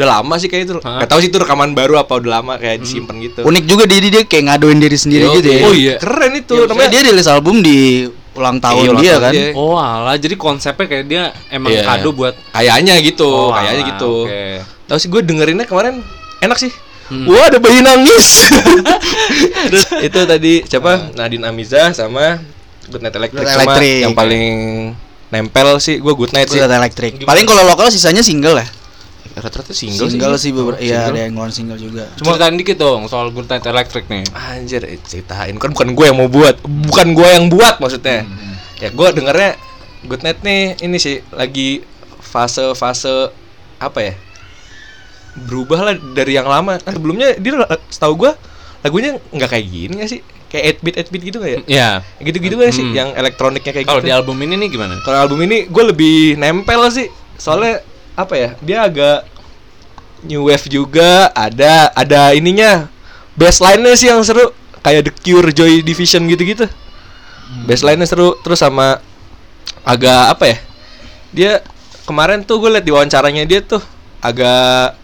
udah 0.01 0.09
lama 0.17 0.33
sih 0.35 0.47
kayak 0.47 0.63
itu. 0.65 0.73
Hah? 0.79 0.99
Gak 0.99 1.09
tahu 1.09 1.19
sih 1.19 1.29
itu 1.29 1.37
rekaman 1.37 1.71
baru 1.71 1.95
apa 1.95 2.17
udah 2.17 2.31
lama 2.37 2.53
kayak 2.55 2.81
disimpan 2.81 3.15
gitu. 3.21 3.41
Unik 3.41 3.63
juga 3.63 3.83
dia 3.85 4.01
dia 4.01 4.23
kayak 4.23 4.43
ngaduin 4.49 4.77
diri 4.77 4.97
sendiri 4.97 5.23
Yo, 5.23 5.37
gitu 5.37 5.47
ya. 5.47 5.61
Oh 5.61 5.73
iya. 5.73 5.95
Keren 5.95 6.33
itu 6.35 6.53
Ya, 6.53 6.65
namanya. 6.65 6.89
dia 6.89 7.01
rilis 7.05 7.27
album 7.27 7.61
di 7.61 8.09
ulang 8.31 8.57
tahun 8.57 8.81
Iya, 8.81 8.89
ulang 8.89 9.01
dia 9.01 9.11
tahun 9.11 9.21
kan. 9.21 9.33
dia. 9.33 9.47
Oh 9.53 9.75
alah, 9.75 10.15
jadi 10.15 10.35
konsepnya 10.35 10.85
kayak 10.87 11.05
dia 11.05 11.23
emang 11.47 11.69
Iya. 11.69 11.83
kado 11.85 12.09
buat 12.11 12.33
Kayaknya 12.49 12.95
gitu, 13.01 13.27
Oh, 13.27 13.51
kayaknya 13.51 13.83
gitu. 13.93 14.13
oke. 14.25 14.43
Tahu 14.87 14.97
sih 14.97 15.07
gue 15.07 15.21
dengerinnya 15.21 15.63
kemarin 15.63 16.01
enak 16.39 16.57
sih. 16.57 16.71
Hmm. 17.07 17.27
Wah 17.27 17.45
ada 17.45 17.59
bayi 17.59 17.79
nangis. 17.79 18.47
Terus 19.67 19.83
itu 19.99 20.19
tadi 20.21 20.53
siapa? 20.63 21.11
Nadine 21.11 21.43
Amiza 21.43 21.91
sama 21.91 22.39
Good 22.87 23.01
Night 23.01 23.13
Electric. 23.13 23.35
Good 23.37 23.49
Night 23.49 23.59
Electric. 23.61 23.99
yang 24.01 24.15
paling 24.15 24.45
nempel 25.27 25.75
sih 25.77 25.99
gue 25.99 26.13
Good 26.13 26.31
Night 26.31 26.47
sih. 26.47 26.55
Good 26.55 26.67
Night 26.67 26.79
Electric. 26.81 27.11
Paling 27.23 27.45
kalau 27.45 27.63
lokal 27.63 27.87
sisanya 27.87 28.19
single 28.21 28.55
ya. 28.55 28.67
Rata-rata 29.31 29.71
single, 29.71 30.07
Single, 30.07 30.35
sih. 30.35 30.43
sih 30.43 30.51
beberapa. 30.51 30.75
Iya, 30.77 30.91
Single. 30.97 31.07
ada 31.07 31.19
yang 31.19 31.31
ngeluarin 31.31 31.55
single 31.55 31.79
juga. 31.79 32.03
Ceritain 32.15 32.55
dikit 32.55 32.77
dong 32.77 33.07
soal 33.07 33.29
Good 33.29 33.47
Night 33.47 33.63
Electric 33.63 34.05
nih. 34.05 34.23
Anjir, 34.29 34.81
eh, 34.83 34.99
ceritain 34.99 35.55
kan 35.55 35.71
bukan 35.71 35.87
gue 35.91 36.05
yang 36.05 36.17
mau 36.17 36.27
buat, 36.27 36.55
bukan 36.61 37.07
gue 37.11 37.27
yang 37.29 37.45
buat 37.47 37.77
maksudnya. 37.77 38.27
Ya 38.77 38.89
gue 38.89 39.07
dengernya 39.11 39.55
Good 40.03 40.21
Night 40.21 40.39
nih 40.41 40.61
ini 40.79 40.97
sih 40.97 41.23
lagi 41.29 41.79
fase-fase 42.19 43.31
apa 43.77 43.99
ya? 44.01 44.13
Berubah 45.33 45.79
lah 45.81 45.95
dari 45.95 46.35
yang 46.35 46.45
lama. 46.45 46.75
Kan 46.77 46.91
sebelumnya 46.91 47.35
dia 47.35 47.55
setahu 47.87 48.19
gue 48.19 48.31
lagunya 48.81 49.15
nggak 49.29 49.49
kayak 49.49 49.65
gini 49.65 49.95
ya 50.01 50.07
sih? 50.07 50.19
Kayak 50.51 50.81
8 50.81 50.83
bit 50.83 50.95
8 50.99 51.07
bit 51.07 51.21
gitu 51.23 51.37
nggak 51.39 51.51
ya? 51.51 51.59
Ya. 51.63 51.89
Gitu-gitu 52.19 52.59
kan 52.59 52.67
sih 52.69 52.83
Hmm. 52.83 52.91
yang 52.91 53.09
elektroniknya 53.15 53.71
kayak 53.71 53.87
Kalau 53.87 54.03
gitu. 54.03 54.07
di 54.07 54.13
album 54.13 54.35
ini 54.41 54.59
nih 54.59 54.69
gimana? 54.69 54.99
Kalau 54.99 55.17
album 55.21 55.39
ini 55.39 55.63
gue 55.65 55.83
lebih 55.87 56.15
nempel 56.35 56.83
sih. 56.91 57.07
Soalnya 57.39 57.79
apa 58.15 58.33
ya? 58.35 58.49
Dia 58.59 58.77
agak 58.87 59.27
new 60.25 60.47
wave 60.47 60.67
juga, 60.69 61.29
ada 61.33 61.89
ada 61.95 62.31
ininya. 62.37 62.87
Bassline-nya 63.35 63.95
sih 63.95 64.11
yang 64.11 64.21
seru, 64.21 64.51
kayak 64.83 65.07
The 65.07 65.11
Cure, 65.23 65.49
Joy 65.55 65.81
Division 65.81 66.27
gitu-gitu. 66.29 66.67
Bassline-nya 67.65 68.07
seru, 68.07 68.37
terus 68.43 68.59
sama 68.59 68.99
agak 69.81 70.37
apa 70.37 70.45
ya? 70.45 70.57
Dia 71.31 71.51
kemarin 72.05 72.43
tuh 72.43 72.59
gue 72.59 72.69
liat 72.75 72.85
di 72.85 72.91
wawancaranya 72.91 73.47
dia 73.47 73.63
tuh 73.63 73.81
agak 74.19 74.99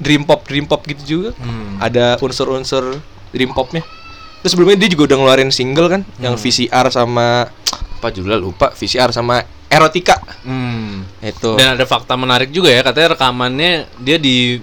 dream 0.00 0.24
pop 0.24 0.44
dream 0.48 0.64
pop 0.64 0.80
gitu 0.84 1.02
juga. 1.04 1.30
Hmm. 1.40 1.80
Ada 1.80 2.20
unsur-unsur 2.20 3.00
dream 3.32 3.52
popnya. 3.52 3.84
Terus 4.40 4.56
sebelumnya 4.56 4.80
dia 4.80 4.88
juga 4.88 5.12
udah 5.12 5.16
ngeluarin 5.20 5.52
single 5.52 5.88
kan, 5.92 6.02
yang 6.16 6.40
VCR 6.40 6.88
sama 6.88 7.52
apa 8.00 8.08
judulnya 8.08 8.40
lupa, 8.40 8.72
VCR 8.72 9.12
sama 9.12 9.44
Erotika. 9.70 10.18
Hmm. 10.42 11.06
Itu. 11.22 11.54
Dan 11.54 11.78
ada 11.78 11.84
fakta 11.86 12.18
menarik 12.18 12.50
juga 12.50 12.74
ya, 12.74 12.82
katanya 12.82 13.14
rekamannya 13.14 13.86
dia 14.02 14.18
di 14.18 14.58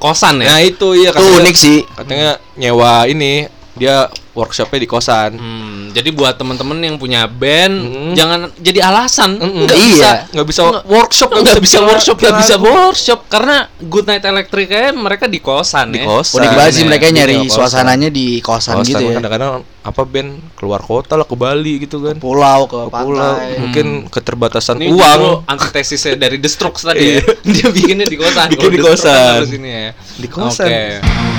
kosan 0.00 0.40
ya. 0.40 0.48
Nah 0.56 0.60
itu 0.64 0.96
iya 0.96 1.12
Itu 1.12 1.20
katanya, 1.20 1.36
unik 1.44 1.56
sih. 1.56 1.78
katanya 1.84 2.30
nyewa 2.56 3.04
ini 3.04 3.48
dia 3.76 4.08
workshopnya 4.32 4.76
di 4.76 4.86
kosan. 4.86 5.30
Hmm, 5.32 5.80
jadi 5.90 6.08
buat 6.10 6.34
temen-temen 6.34 6.76
yang 6.78 6.96
punya 6.96 7.24
band 7.24 7.74
Hmm. 7.78 8.12
jangan 8.12 8.40
jadi 8.54 8.84
alasan 8.84 9.36
Mm-mm. 9.36 9.64
nggak 9.64 9.76
Iya. 9.76 9.86
bisa 9.86 10.10
Nggak 10.30 10.46
bisa 10.46 10.60
nggak- 10.62 10.84
workshop, 10.86 11.28
nggak 11.30 11.42
nggak 11.42 11.62
bisa 11.62 11.78
workshop 11.82 12.16
nggak 12.18 12.36
bisa 12.38 12.54
workshop 12.58 13.20
karena 13.26 13.56
Good 13.78 14.06
Night 14.06 14.20
Electric 14.22 14.66
kan 14.66 14.94
mereka 14.94 15.24
di 15.24 15.38
kosan 15.38 15.88
Di 15.90 15.98
ya. 15.98 16.04
kosan. 16.06 16.36
Unik 16.38 16.50
banget 16.50 16.72
sih 16.72 16.78
Iya, 16.78 16.88
mereka 16.90 17.04
di 17.06 17.12
nyari 17.14 17.36
kosan. 17.38 17.54
suasananya 17.54 18.08
di 18.10 18.26
kosan, 18.40 18.74
Kosan 18.76 18.88
gitu 18.90 19.02
ya. 19.02 19.14
kadang-kadang 19.14 19.52
apa 19.82 20.02
band 20.04 20.30
keluar 20.52 20.80
kota 20.80 21.14
lah 21.14 21.24
ke 21.24 21.34
Bali 21.34 21.74
gitu 21.78 22.02
kan. 22.02 22.16
Pulau 22.16 22.60
ke 22.66 22.76
Ke 22.76 22.92
pulau, 22.92 23.36
pantai. 23.38 23.56
mungkin 23.56 23.86
keterbatasan 24.06 24.76
Ini 24.78 24.88
uang. 24.90 25.20
antitesisnya 25.46 26.16
dari 26.18 26.36
The 26.36 26.48
Strokes 26.48 26.82
tadi 26.82 27.04
ya. 27.06 27.20
Dia 27.54 27.68
bikinnya 27.70 28.04
di 28.04 28.16
kosan. 28.16 28.50
Bikin 28.50 28.68
di 28.68 28.78
kan 28.78 28.86
kosan. 28.86 29.38
ini 29.48 29.70
ya. 29.70 29.90
Di 30.14 30.28
kosan. 30.28 30.66
Oke. 30.66 31.35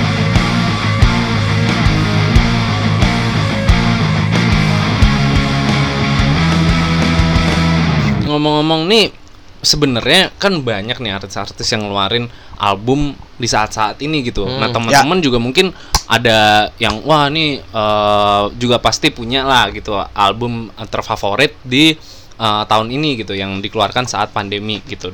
Ngomong-ngomong 8.38 8.86
nih 8.86 9.10
sebenarnya 9.58 10.30
kan 10.38 10.62
banyak 10.62 11.02
nih 11.02 11.10
artis-artis 11.18 11.66
yang 11.74 11.90
ngeluarin 11.90 12.30
album 12.62 13.18
di 13.34 13.50
saat-saat 13.50 13.98
ini 13.98 14.22
gitu. 14.22 14.46
Hmm. 14.46 14.62
Nah, 14.62 14.70
teman-teman 14.70 15.18
juga 15.18 15.42
mungkin 15.42 15.74
ada 16.06 16.70
yang 16.78 17.02
wah 17.02 17.26
nih 17.26 17.58
eh, 17.58 18.44
juga 18.54 18.78
pasti 18.78 19.10
punya 19.10 19.42
lah 19.42 19.74
gitu 19.74 19.98
album 20.14 20.70
terfavorit 20.86 21.58
di 21.66 21.90
eh, 22.38 22.62
tahun 22.70 22.88
ini 22.94 23.26
gitu 23.26 23.34
yang 23.34 23.58
dikeluarkan 23.58 24.06
saat 24.06 24.30
pandemi 24.30 24.78
gitu. 24.86 25.10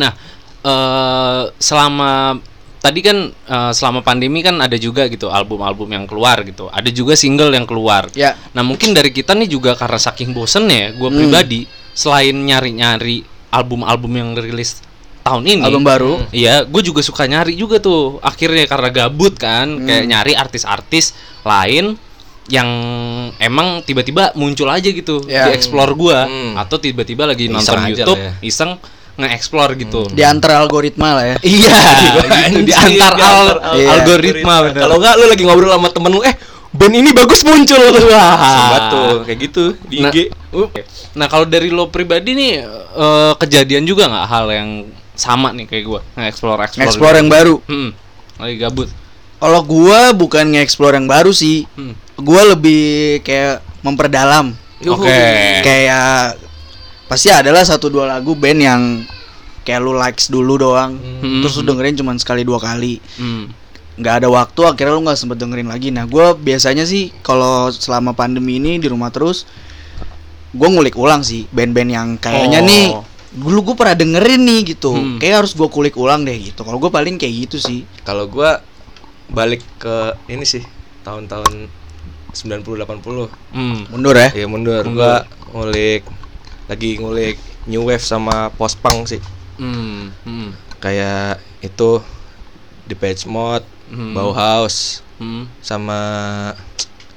Nah, 0.00 0.16
eh 0.64 1.42
selama 1.60 2.40
tadi 2.80 3.00
kan 3.04 3.28
eh, 3.28 3.72
selama 3.76 4.00
pandemi 4.00 4.40
kan 4.40 4.56
ada 4.64 4.80
juga 4.80 5.04
gitu 5.12 5.28
album-album 5.28 5.92
yang 5.92 6.08
keluar 6.08 6.40
gitu. 6.48 6.72
Ada 6.72 6.88
juga 6.88 7.12
single 7.12 7.52
yang 7.52 7.68
keluar. 7.68 8.08
Ya. 8.16 8.40
Nah, 8.56 8.64
mungkin 8.64 8.96
dari 8.96 9.12
kita 9.12 9.36
nih 9.36 9.52
juga 9.52 9.76
karena 9.76 10.00
saking 10.00 10.32
bosennya 10.32 10.78
ya, 10.80 10.88
gue 10.96 11.10
pribadi 11.12 11.83
selain 11.94 12.34
nyari-nyari 12.34 13.22
album-album 13.48 14.12
yang 14.12 14.30
rilis 14.34 14.82
tahun 15.22 15.40
ini 15.46 15.62
Album 15.64 15.82
baru. 15.82 16.12
Iya, 16.30 16.68
gue 16.68 16.82
juga 16.84 17.00
suka 17.00 17.24
nyari 17.24 17.54
juga 17.54 17.80
tuh. 17.80 18.20
Akhirnya 18.20 18.68
karena 18.68 18.92
gabut 18.92 19.32
kan, 19.34 19.80
Hmm. 19.80 19.86
kayak 19.88 20.04
nyari 20.04 20.32
artis-artis 20.36 21.16
lain 21.40 21.96
yang 22.44 22.68
emang 23.40 23.80
tiba-tiba 23.80 24.36
muncul 24.36 24.68
aja 24.68 24.84
gitu 24.84 25.24
Ya. 25.24 25.48
di 25.48 25.56
explore 25.56 25.96
gua 25.96 26.28
Hmm. 26.28 26.60
atau 26.60 26.76
tiba-tiba 26.76 27.24
lagi 27.24 27.48
Iseng 27.48 27.56
nonton 27.56 27.78
YouTube, 27.88 28.20
ya. 28.20 28.32
iseng 28.44 28.76
nge-explore 29.14 29.72
gitu. 29.80 30.04
Di 30.12 30.26
antara 30.26 30.60
algoritma 30.60 31.16
lah 31.16 31.24
ya. 31.24 31.36
Iya, 31.40 31.72
gitu, 32.04 32.18
di 32.68 32.72
antar 32.74 33.14
al- 33.16 33.60
Iya. 33.80 33.88
algoritma 33.96 34.54
bener. 34.60 34.80
Kalau 34.82 34.96
enggak 35.00 35.14
lu 35.16 35.24
lagi 35.24 35.42
ngobrol 35.46 35.72
sama 35.72 35.88
temen 35.88 36.10
lu, 36.12 36.20
eh 36.20 36.34
band 36.74 36.94
ini 36.94 37.10
bagus 37.14 37.46
muncul. 37.46 37.78
Wah. 38.10 38.90
Tuh 38.90 39.22
kayak 39.22 39.38
gitu 39.38 39.64
di 39.86 40.02
Nah, 40.02 40.10
IG. 40.10 40.34
Uh, 40.50 40.68
Nah 41.14 41.30
kalau 41.30 41.46
dari 41.46 41.70
lo 41.70 41.86
pribadi 41.88 42.34
nih 42.34 42.66
eh, 42.66 43.32
kejadian 43.38 43.86
juga 43.86 44.10
nggak 44.10 44.26
hal 44.26 44.46
yang 44.50 44.70
sama 45.14 45.54
nih 45.54 45.70
kayak 45.70 45.84
gua 45.86 46.00
nge-explore 46.18 46.58
explore. 46.66 46.86
Explore 46.90 47.16
yang 47.22 47.30
baru. 47.30 47.54
Hmm, 47.70 47.90
lagi 48.42 48.58
gabut. 48.58 48.90
Kalau 49.38 49.60
gua 49.62 50.10
bukan 50.10 50.50
nge-explore 50.50 50.98
yang 50.98 51.06
baru 51.06 51.30
sih. 51.30 51.70
Hmm. 51.78 51.94
Gua 52.18 52.42
lebih 52.54 53.22
kayak 53.22 53.62
memperdalam. 53.86 54.54
Oke. 54.90 55.22
Kayak 55.62 56.34
pasti 57.06 57.30
adalah 57.30 57.62
satu 57.62 57.86
dua 57.86 58.10
lagu 58.10 58.34
band 58.34 58.58
yang 58.58 58.82
kayak 59.62 59.80
lu 59.80 59.94
likes 59.94 60.26
dulu 60.26 60.58
doang. 60.58 60.98
Hmm. 60.98 61.46
Terus 61.46 61.62
lu 61.62 61.70
dengerin 61.70 61.94
cuman 61.94 62.18
sekali 62.18 62.42
dua 62.42 62.58
kali. 62.58 62.98
Hmm. 63.14 63.54
Nggak 63.94 64.14
ada 64.18 64.28
waktu 64.28 64.60
akhirnya 64.64 64.92
lu 64.92 65.02
nggak 65.02 65.16
sempet 65.16 65.38
dengerin 65.38 65.66
lagi 65.66 65.88
nah 65.88 66.02
gue 66.04 66.34
biasanya 66.36 66.82
sih 66.82 67.14
kalau 67.20 67.70
selama 67.70 68.10
pandemi 68.10 68.58
ini 68.58 68.76
di 68.76 68.86
rumah 68.86 69.08
terus 69.08 69.46
gue 70.50 70.68
ngulik 70.68 70.94
ulang 70.94 71.22
sih 71.22 71.46
band-band 71.48 71.90
yang 71.90 72.08
kayaknya 72.16 72.58
Oh. 72.58 72.66
nih 72.66 72.86
dulu 73.34 73.70
gue 73.70 73.76
pernah 73.76 73.94
dengerin 73.94 74.42
nih 74.42 74.60
gitu 74.72 74.90
Hmm. 74.90 75.18
kayak 75.18 75.42
harus 75.42 75.52
gue 75.52 75.66
kulik 75.66 75.94
ulang 75.94 76.22
deh 76.22 76.34
gitu 76.34 76.62
kalau 76.62 76.78
gue 76.78 76.88
paling 76.88 77.14
kayak 77.16 77.34
gitu 77.46 77.58
sih 77.58 77.82
kalau 78.02 78.26
gua 78.26 78.62
balik 79.24 79.64
ke 79.76 79.96
ini 80.28 80.44
sih 80.44 80.62
tahun-tahun 81.00 81.66
90 82.30 82.82
80. 82.82 83.30
Hmm. 83.50 83.86
mundur 83.88 84.14
ya 84.14 84.28
Iya 84.34 84.46
mundur. 84.46 84.82
Gua 84.86 85.22
ngulik 85.50 86.02
lagi 86.66 86.98
ngulik 86.98 87.38
new 87.64 87.86
wave 87.86 88.02
sama 88.02 88.50
post 88.50 88.78
punk 88.78 89.06
sih. 89.06 89.22
Hmm. 89.56 90.10
Hmm. 90.22 90.50
Kayak 90.76 91.38
itu 91.58 92.02
Depeche 92.84 93.24
Mode, 93.24 93.64
Hmm. 93.86 94.12
Bauhaus 94.12 95.00
Hmm. 95.14 95.46
sama 95.60 95.98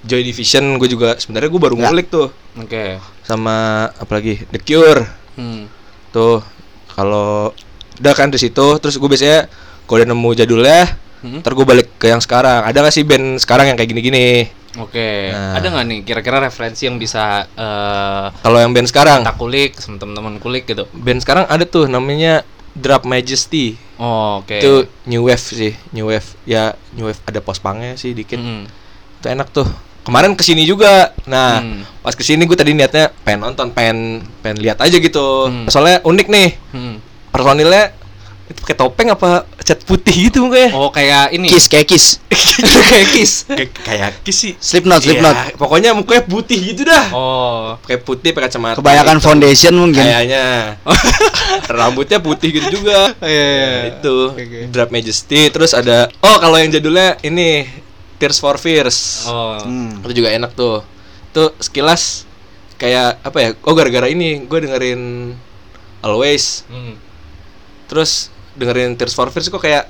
Joy 0.01 0.21
Division 0.23 0.77
gue 0.77 0.88
juga 0.88 1.15
sebenarnya 1.15 1.49
gue 1.49 1.62
baru 1.62 1.75
Ya. 1.75 1.82
ngulik 1.84 2.08
tuh 2.08 2.30
Oke. 2.56 3.01
sama 3.21 3.56
apalagi 3.95 4.45
The 4.47 4.60
Cure 4.60 5.03
Hmm. 5.34 5.65
tuh 6.10 6.41
kalau 6.89 7.51
udah 7.97 8.13
kan 8.13 8.27
di 8.27 8.38
situ 8.38 8.77
terus 8.77 8.95
gue 8.95 9.06
biasanya 9.06 9.49
kalau 9.84 9.97
udah 9.97 10.08
nemu 10.08 10.30
jadulnya 10.34 10.82
Hmm. 11.17 11.41
ntar 11.41 11.51
gue 11.51 11.65
balik 11.65 11.97
ke 11.97 12.08
yang 12.08 12.19
sekarang 12.19 12.62
ada 12.62 12.77
gak 12.80 12.91
sih 12.91 13.01
band 13.01 13.38
sekarang 13.38 13.67
yang 13.67 13.75
kayak 13.75 13.89
gini-gini 13.89 14.53
Oke. 14.77 15.34
Nah. 15.34 15.58
Ada 15.58 15.73
nggak 15.73 15.86
nih 15.88 15.99
kira-kira 16.06 16.38
referensi 16.39 16.86
yang 16.86 17.01
bisa 17.01 17.49
eh 17.49 18.25
kalau 18.38 18.62
yang 18.62 18.69
band 18.69 18.86
sekarang 18.86 19.25
kita 19.25 19.34
kulik 19.34 19.73
teman-teman 19.73 20.38
kulik 20.38 20.69
gitu? 20.69 20.86
band 20.93 21.17
sekarang 21.17 21.49
ada 21.49 21.65
tuh 21.65 21.89
namanya 21.89 22.45
Drop 22.71 23.01
Majesty 23.01 23.73
Oh, 23.97 24.39
oke. 24.39 24.53
itu 24.53 24.73
new 25.05 25.25
wave 25.25 25.41
sih 25.41 25.73
new 25.89 26.05
wave 26.05 26.25
ya 26.43 26.69
new 26.93 27.05
wave 27.05 27.17
ada 27.23 27.39
post 27.39 27.60
punknya 27.60 27.93
sih 27.93 28.12
dikit 28.12 28.38
Hmm. 28.38 28.69
itu 29.17 29.27
enak 29.27 29.49
tuh 29.49 29.65
kemarin 30.03 30.31
ke 30.31 30.41
sini 30.41 30.63
juga 30.63 31.12
nah 31.25 31.60
Hmm. 31.60 31.81
pas 31.99 32.13
ke 32.13 32.21
sini 32.21 32.43
gue 32.43 32.53
tadi 32.53 32.71
niatnya 32.71 33.10
pengen 33.21 33.41
nonton 33.43 33.69
pengen 33.69 34.21
pengen 34.39 34.57
lihat 34.60 34.77
aja 34.79 34.95
gitu 34.95 35.27
Hmm. 35.45 35.65
soalnya 35.67 35.99
unik 36.01 36.27
nih 36.27 36.49
Hmm. 36.71 36.95
personilnya 37.27 37.91
itu 38.47 38.60
pakai 38.60 38.75
topeng 38.75 39.10
apa 39.10 39.43
cat 39.60 39.83
putih 39.83 40.27
gitu 40.27 40.39
mukanya 40.41 40.71
Oh, 40.71 40.88
kayak 40.88 41.31
ini. 41.31 41.45
kiss 41.45 41.65
kayak 41.65 41.83
kiss 41.86 42.23
kayak 42.91 43.07
kiss. 43.12 43.43
kayak 43.43 43.69
kayak 43.77 44.12
kiss 44.21 44.38
sih 44.38 44.53
Slipknot 44.55 44.99
Iya, 44.99 45.05
Slipknot 45.05 45.36
pokoknya 45.55 45.91
mukanya 45.91 46.23
putih 46.23 46.60
gitu 46.65 46.81
dah 46.83 47.12
Oh. 47.12 47.75
pakai 47.81 47.99
putih 47.99 48.31
pakai 48.31 48.47
kacamata 48.47 48.77
kebanyakan 48.77 49.07
hitam. 49.13 49.25
foundation 49.25 49.73
mungkin 49.73 49.99
kayaknya 49.99 50.45
rambutnya 51.69 52.19
putih 52.19 52.49
gitu 52.53 52.67
juga 52.73 53.12
Iya, 53.19 53.27
iya. 53.43 53.67
Nah, 53.67 53.83
itu 53.91 54.15
Oke. 54.31 54.60
Drop 54.69 54.89
Majesty 54.89 55.41
terus 55.49 55.71
ada 55.71 56.07
oh 56.17 56.38
kalau 56.38 56.55
yang 56.55 56.69
jadulnya 56.69 57.19
ini 57.21 57.67
Tears 58.15 58.38
for 58.38 58.55
Fears 58.55 59.27
Oh. 59.27 59.60
Hmm. 59.60 59.99
itu 60.01 60.13
juga 60.15 60.31
enak 60.31 60.51
tuh 60.53 60.81
tuh 61.29 61.51
sekilas 61.57 62.23
kayak 62.75 63.19
apa 63.21 63.38
ya 63.38 63.49
oh 63.60 63.73
gara-gara 63.73 64.07
ini 64.07 64.39
gue 64.41 64.60
dengerin 64.62 65.36
Always 65.99 66.63
Hmm. 66.65 66.95
terus 67.86 68.29
dengerin 68.58 68.93
Tears 68.93 69.13
for 69.13 69.30
Fears 69.30 69.48
kok 69.48 69.60
kayak 69.60 69.86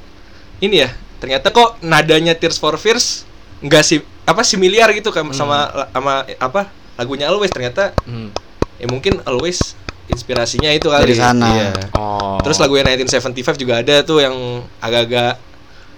ini 0.60 0.84
ya 0.84 0.90
ternyata 1.18 1.50
kok 1.50 1.80
nadanya 1.82 2.34
Tears 2.34 2.56
for 2.56 2.76
Fears 2.76 3.24
nggak 3.60 3.82
sih 3.82 3.98
apa 4.24 4.44
similiar 4.44 4.92
gitu 4.92 5.10
kan 5.10 5.26
sama 5.32 5.66
sama 5.90 6.14
apa 6.38 6.68
lagunya 6.94 7.26
Always 7.26 7.50
ternyata 7.50 7.96
Hmm. 8.04 8.30
ya 8.76 8.86
mungkin 8.86 9.24
Always 9.24 9.74
inspirasinya 10.08 10.70
itu 10.70 10.88
kali 10.88 11.04
Dari 11.04 11.16
sana. 11.16 11.48
Iya. 11.50 11.70
Oh. 11.92 12.38
terus 12.40 12.58
lagu 12.58 12.74
yang 12.74 12.86
1975 12.86 13.34
juga 13.58 13.74
ada 13.78 13.96
tuh 14.02 14.20
yang 14.20 14.36
agak-agak 14.78 15.36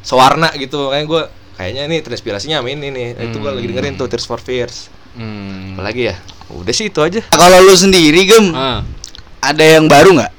sewarna 0.02 0.50
gitu 0.56 0.90
kayak 0.90 1.06
gue 1.06 1.24
kayaknya 1.56 1.82
ini 1.86 1.98
terinspirasinya 2.00 2.58
sama 2.58 2.70
ini 2.70 2.88
nih 2.88 3.08
Nah, 3.12 3.24
itu 3.26 3.36
gue 3.38 3.52
lagi 3.52 3.68
dengerin 3.68 3.96
tuh 3.96 4.08
Tears 4.08 4.24
for 4.24 4.40
Fears 4.40 4.88
Hmm. 5.10 5.74
apalagi 5.74 6.08
ya 6.08 6.16
udah 6.50 6.70
sih 6.70 6.88
itu 6.88 7.00
aja 7.00 7.20
kalau 7.28 7.60
lu 7.60 7.74
sendiri 7.74 8.24
gem 8.24 8.50
Ah. 8.52 8.86
ada 9.40 9.62
yang 9.62 9.86
baru 9.86 10.16
nggak 10.16 10.32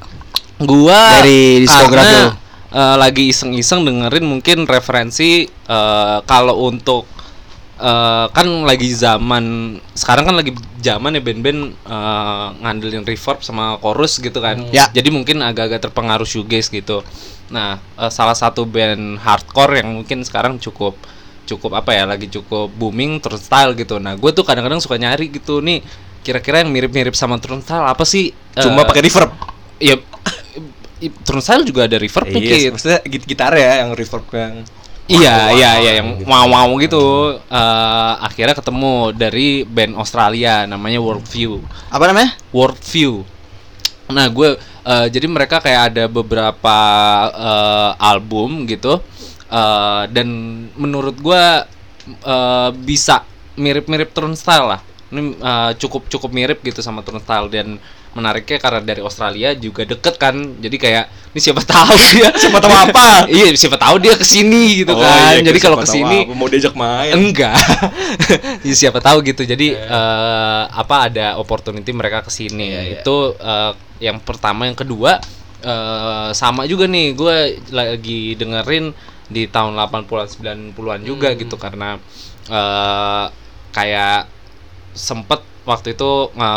Gua 0.61 1.25
Dari 1.25 1.65
diskografi 1.65 2.05
karena, 2.13 2.29
lu. 2.29 2.77
eh, 2.77 2.97
lagi 3.01 3.25
iseng-iseng 3.33 3.81
dengerin 3.89 4.25
mungkin 4.29 4.69
referensi 4.69 5.49
eh, 5.49 6.19
kalau 6.29 6.69
untuk 6.69 7.09
eh, 7.81 8.27
kan 8.29 8.47
lagi 8.69 8.93
zaman 8.93 9.77
sekarang 9.97 10.29
kan 10.29 10.37
lagi 10.37 10.53
zaman 10.85 11.17
ya 11.17 11.23
band-band 11.25 11.61
eh, 11.73 12.49
ngandelin 12.61 13.09
reverb 13.09 13.41
sama 13.41 13.81
chorus 13.81 14.21
gitu 14.21 14.37
kan. 14.39 14.69
Ya. 14.69 14.93
Jadi 14.93 15.09
mungkin 15.09 15.41
agak-agak 15.41 15.89
terpengaruh 15.89 16.29
shoegaze 16.29 16.69
gitu. 16.69 17.01
Nah, 17.49 17.81
eh, 17.97 18.13
salah 18.13 18.37
satu 18.37 18.69
band 18.69 19.17
hardcore 19.17 19.81
yang 19.81 19.97
mungkin 19.97 20.21
sekarang 20.29 20.61
cukup 20.61 20.93
cukup 21.49 21.83
apa 21.83 21.91
ya 21.97 22.05
lagi 22.07 22.29
cukup 22.31 22.69
booming 22.77 23.17
terus 23.19 23.49
style 23.49 23.73
gitu. 23.75 23.97
Nah, 23.97 24.13
gue 24.15 24.31
tuh 24.31 24.45
kadang-kadang 24.45 24.79
suka 24.79 25.01
nyari 25.01 25.33
gitu 25.33 25.65
nih 25.65 25.81
kira-kira 26.21 26.61
yang 26.61 26.69
mirip-mirip 26.69 27.17
sama 27.17 27.41
Turnstile 27.41 27.89
apa 27.89 28.05
sih? 28.05 28.37
cuma 28.55 28.85
Eh, 28.85 28.87
pakai 28.93 29.03
reverb 29.09 29.31
ya 29.81 29.97
Turnstile 31.25 31.65
juga 31.65 31.89
ada 31.89 31.97
reverb 31.97 32.29
tuh 32.29 32.41
iya 32.41 32.69
Kit. 32.69 32.71
maksudnya 32.77 33.01
git 33.09 33.25
gitar 33.25 33.53
ya 33.57 33.81
yang 33.85 33.97
reverb 33.97 34.25
yang 34.33 34.55
Iya, 35.11 35.51
iya, 35.59 35.71
iya 35.83 35.93
yang 35.99 36.23
wow-wow 36.23 36.71
gitu. 36.79 37.35
Eh, 37.51 38.15
akhirnya 38.23 38.55
ketemu 38.55 39.11
dari 39.11 39.67
band 39.67 39.99
Australia 39.99 40.71
namanya 40.71 41.03
Worldview. 41.03 41.59
apa 41.91 42.05
namanya 42.07 42.31
Worldview. 42.55 43.27
Nah, 44.07 44.31
gue 44.31 44.55
eh, 44.87 45.07
jadi 45.11 45.27
mereka 45.27 45.59
kayak 45.59 45.83
ada 45.91 46.05
beberapa 46.07 46.77
eh, 47.35 47.91
album 47.99 48.71
gitu. 48.71 49.03
Eh, 49.51 50.03
dan 50.15 50.29
menurut 50.79 51.19
gue 51.19 51.43
eh, 52.23 52.71
bisa 52.79 53.27
mirip-mirip 53.59 54.15
Turnstile 54.15 54.79
lah. 54.79 54.81
Ini 55.11 55.21
eh, 55.43 55.73
cukup 55.75 56.07
cukup 56.07 56.31
mirip 56.31 56.63
gitu 56.63 56.87
sama 56.87 57.03
Turnstile 57.03 57.51
dan 57.51 57.83
menariknya 58.11 58.59
karena 58.59 58.81
dari 58.83 58.99
Australia 59.01 59.55
juga 59.55 59.87
deket 59.87 60.15
kan. 60.17 60.35
Jadi 60.59 60.77
kayak 60.77 61.05
ini 61.31 61.39
siapa 61.39 61.63
tahu 61.63 61.95
dia 62.11 62.29
Siapa 62.43 62.59
tahu 62.59 62.75
apa? 62.75 63.07
iya, 63.31 63.55
siapa 63.55 63.79
tahu 63.79 64.03
dia 64.03 64.19
ke 64.19 64.27
sini 64.27 64.83
gitu 64.83 64.93
Oh, 64.93 64.99
kan. 64.99 65.39
iya, 65.39 65.47
jadi 65.47 65.59
kalau 65.59 65.79
ke 65.79 65.87
sini 65.87 66.27
apa, 66.27 66.35
mau 66.35 66.51
diajak 66.51 66.75
main 66.75 67.15
enggak 67.15 67.55
ya, 68.67 68.75
siapa 68.75 68.99
tahu 68.99 69.23
gitu 69.23 69.47
jadi 69.47 69.79
eh, 69.79 70.63
apa 70.67 71.07
ada 71.07 71.39
opportunity 71.39 71.95
mereka 71.95 72.27
ke 72.27 72.35
sini 72.35 72.75
Iya, 72.75 72.83
iya. 72.83 72.95
itu 72.99 73.17
eh, 73.39 73.73
yang 74.03 74.19
pertama 74.19 74.67
yang 74.67 74.75
kedua 74.75 75.23
eh, 75.63 76.29
sama 76.35 76.67
juga 76.67 76.91
nih 76.91 77.15
gue 77.15 77.37
lagi 77.71 78.35
dengerin 78.35 78.91
di 79.31 79.47
tahun 79.47 79.79
80-an 79.79 80.27
90-an 80.75 81.01
juga 81.07 81.31
Hmm. 81.31 81.39
gitu 81.39 81.55
karena 81.55 81.95
eh, 82.51 83.25
kayak 83.71 84.27
sempet 84.91 85.47
waktu 85.63 85.93
itu 85.93 86.11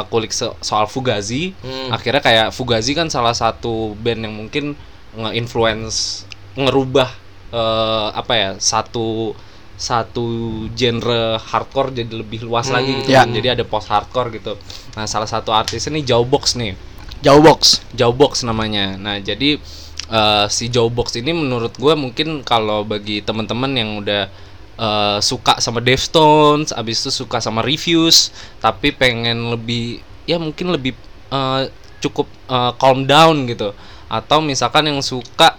kulik 0.07 0.31
soal 0.33 0.85
Fugazi 0.85 1.51
Hmm. 1.59 1.91
akhirnya 1.91 2.19
kayak 2.19 2.47
Fugazi 2.49 2.91
kan 2.91 3.07
salah 3.07 3.33
satu 3.33 3.93
band 3.95 4.23
yang 4.23 4.33
mungkin 4.33 4.73
nge-influence 5.13 6.23
ngerubah 6.55 7.09
eh, 7.49 8.07
apa 8.13 8.33
ya 8.33 8.49
satu 8.57 9.33
satu 9.73 10.25
genre 10.71 11.35
hardcore 11.39 11.91
jadi 11.93 12.13
lebih 12.15 12.45
luas 12.45 12.69
Hmm, 12.69 12.77
lagi 12.77 12.91
gitu 12.95 13.09
ya. 13.11 13.25
kan. 13.25 13.33
jadi 13.33 13.47
ada 13.53 13.63
post 13.63 13.89
hardcore 13.89 14.29
gitu 14.31 14.53
nah 14.93 15.03
salah 15.03 15.25
satu 15.25 15.49
artisnya 15.49 15.97
nih 15.97 16.05
Jawbox 16.05 16.55
nih 16.55 16.73
jauh 17.19 17.41
box 17.41 17.81
Jawbox 17.91 18.43
namanya 18.43 18.95
nah 18.95 19.17
jadi 19.17 19.57
eh, 20.05 20.45
si 20.47 20.69
Jawbox 20.69 21.17
ini 21.17 21.31
menurut 21.31 21.73
gua 21.75 21.95
mungkin 21.95 22.43
kalau 22.43 22.83
bagi 22.83 23.19
teman-teman 23.19 23.71
yang 23.73 23.89
udah 23.97 24.29
eh, 24.79 25.19
suka 25.21 25.57
sama 25.61 25.79
Deftones 25.79 26.73
abis 26.73 27.05
itu 27.05 27.11
suka 27.25 27.41
sama 27.41 27.61
Reviews 27.61 28.33
tapi 28.59 28.93
pengen 28.93 29.53
lebih 29.53 30.01
ya 30.23 30.39
mungkin 30.39 30.71
lebih 30.71 30.95
eh, 31.31 31.61
cukup 32.03 32.27
eh, 32.51 32.71
calm 32.75 33.07
down 33.07 33.47
gitu. 33.47 33.71
Atau 34.11 34.43
misalkan 34.43 34.91
yang 34.91 34.99
suka 34.99 35.55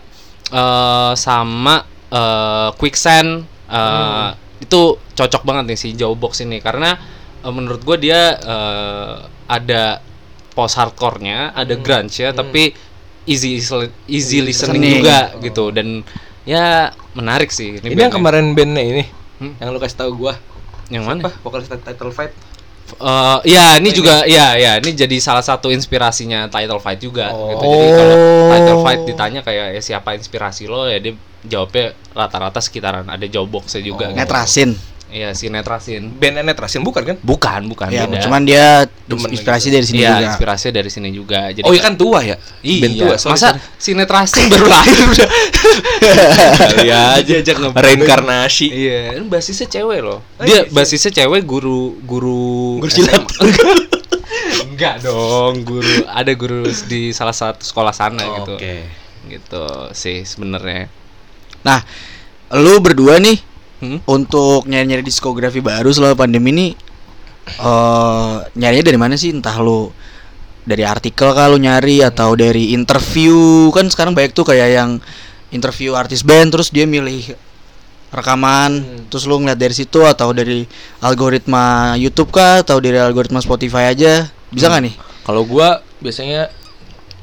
eh, 0.52 1.12
sama 1.16 1.88
eh, 2.12 2.68
quicksand 2.76 3.48
eh, 3.72 4.28
itu 4.60 5.00
cocok 5.00 5.42
banget 5.44 5.64
nih 5.74 5.78
si 5.80 5.88
Jawbox 5.96 6.44
ini. 6.44 6.60
Karena 6.60 6.92
eh, 7.40 7.52
menurut 7.52 7.80
gue 7.80 7.96
dia 8.04 8.36
eh, 8.36 9.16
ada 9.48 10.04
post 10.54 10.78
hardcore-nya, 10.78 11.50
ada 11.50 11.74
grunge 11.74 12.22
ya, 12.22 12.30
tapi 12.30 12.70
easy 13.26 13.58
easy 14.06 14.38
listening 14.38 14.78
listening. 14.78 15.02
juga 15.02 15.18
gitu. 15.42 15.64
Dan 15.74 16.06
ya 16.46 16.92
menarik 17.14 17.48
sih 17.48 17.78
Ini 17.78 17.94
yang 17.94 18.10
bandnya. 18.10 18.12
kemarin 18.12 18.44
bandnya 18.52 18.84
ini, 18.84 19.04
Hmm. 19.34 19.54
yang 19.56 19.70
lu 19.70 19.78
kasih 19.78 19.98
tahu 19.98 20.12
gua. 20.16 20.34
yang 20.86 21.02
mana? 21.02 21.24
Apa? 21.24 21.32
Vokalis 21.40 21.66
title 21.66 22.10
fight. 22.10 22.34
Eh, 22.92 23.38
ya 23.48 23.80
ini 23.80 23.90
juga 23.90 24.28
ya 24.28 24.52
ya 24.54 24.76
ini 24.76 24.92
jadi 24.92 25.16
salah 25.16 25.40
satu 25.40 25.72
inspirasinya 25.72 26.46
title 26.46 26.76
fight 26.76 27.00
juga 27.00 27.32
Oh. 27.32 27.48
gitu. 27.48 27.64
Jadi 27.64 27.88
kalau 27.90 28.16
title 28.50 28.80
fight 28.82 29.00
ditanya 29.04 29.40
kayak 29.40 29.66
ya, 29.72 29.80
siapa 29.80 30.12
inspirasi 30.12 30.68
lo 30.68 30.84
ya 30.84 31.00
dia 31.00 31.16
jawabnya 31.42 31.96
rata-rata 32.12 32.60
sekitaran 32.60 33.04
ada 33.04 33.24
jawboxnya 33.24 33.80
juga. 33.80 34.08
gitu. 34.08 34.16
Netrasin. 34.16 34.76
Iya 35.14 35.30
si 35.30 35.46
Netrasin. 35.46 36.10
Bandnya 36.10 36.42
Netrasin 36.42 36.82
bukan 36.82 37.06
kan? 37.06 37.16
Bukan 37.22 37.70
bukan 37.70 37.86
Ya, 37.86 38.02
beda. 38.02 38.26
cuman 38.26 38.42
dia 38.42 38.82
Demen 39.06 39.30
inspirasi 39.30 39.70
gitu. 39.70 39.76
dari 39.78 39.86
sini 39.86 39.98
Iya 40.02 40.10
juga. 40.10 40.26
inspirasi 40.26 40.66
dari 40.74 40.90
sini 40.90 41.08
juga. 41.14 41.40
Jadi 41.54 41.62
oh 41.62 41.70
iya 41.70 41.82
kan 41.86 41.94
tua 41.94 42.18
ya? 42.18 42.34
Iya, 42.60 42.82
Band 42.82 42.94
tua. 42.98 43.14
sorry, 43.14 43.32
masa 43.38 43.48
sorry. 43.54 43.60
si 43.78 43.90
Netrasin 43.94 44.44
baru 44.52 44.66
lahir 44.66 44.98
udah. 45.06 45.28
Kali 46.66 46.90
aja 46.90 47.34
Ajak 47.38 47.56
reinkarnasi. 47.72 48.66
Iya, 48.68 48.98
ini 49.14 49.26
basisnya 49.26 49.70
cewek 49.70 50.02
loh. 50.02 50.18
Oh, 50.18 50.42
Dia 50.42 50.66
iya, 50.66 50.74
basisnya 50.74 51.14
cewek 51.14 51.46
guru 51.46 51.94
guru 52.02 52.82
Guru 52.82 52.90
silat. 52.90 53.22
Enggak 54.66 55.06
dong, 55.06 55.62
guru 55.62 56.02
ada 56.10 56.32
guru 56.34 56.66
di 56.90 57.14
salah 57.14 57.30
satu 57.30 57.62
sekolah 57.62 57.94
sana 57.94 58.18
gitu. 58.42 58.58
Oke. 58.58 58.82
Gitu 59.30 59.64
sih 59.94 60.26
sebenarnya. 60.26 60.90
Nah, 61.62 61.78
lu 62.52 62.82
berdua 62.82 63.22
nih 63.22 63.38
Hmm? 63.84 64.00
untuk 64.08 64.64
nyari-nyari 64.64 65.04
diskografi 65.04 65.60
baru 65.60 65.92
selama 65.92 66.16
pandemi 66.16 66.56
ini 66.56 66.66
eh 67.44 68.36
nyarinya 68.56 68.84
dari 68.88 68.96
mana 68.96 69.14
sih? 69.20 69.28
Entah 69.36 69.60
lu 69.60 69.92
dari 70.64 70.80
artikel 70.80 71.36
kalau 71.36 71.60
nyari 71.60 72.00
atau 72.00 72.32
dari 72.32 72.72
interview 72.72 73.68
kan 73.76 73.92
sekarang 73.92 74.16
banyak 74.16 74.32
tuh 74.32 74.48
kayak 74.48 74.68
yang 74.72 74.90
interview 75.52 75.92
artis 75.92 76.24
band 76.24 76.56
terus 76.56 76.72
dia 76.72 76.88
milih 76.88 77.36
rekaman 78.08 79.04
terus 79.12 79.28
lu 79.28 79.36
ngeliat 79.44 79.60
dari 79.60 79.76
situ 79.76 80.00
atau 80.08 80.32
dari 80.32 80.64
algoritma 81.04 81.92
YouTube 82.00 82.32
kah 82.32 82.64
atau 82.64 82.80
dari 82.80 82.96
algoritma 82.96 83.44
Spotify 83.44 83.92
aja 83.92 84.24
bisa 84.48 84.72
nggak 84.72 84.82
nih? 84.88 84.94
Kalau 85.28 85.44
gua 85.44 85.84
biasanya 86.00 86.48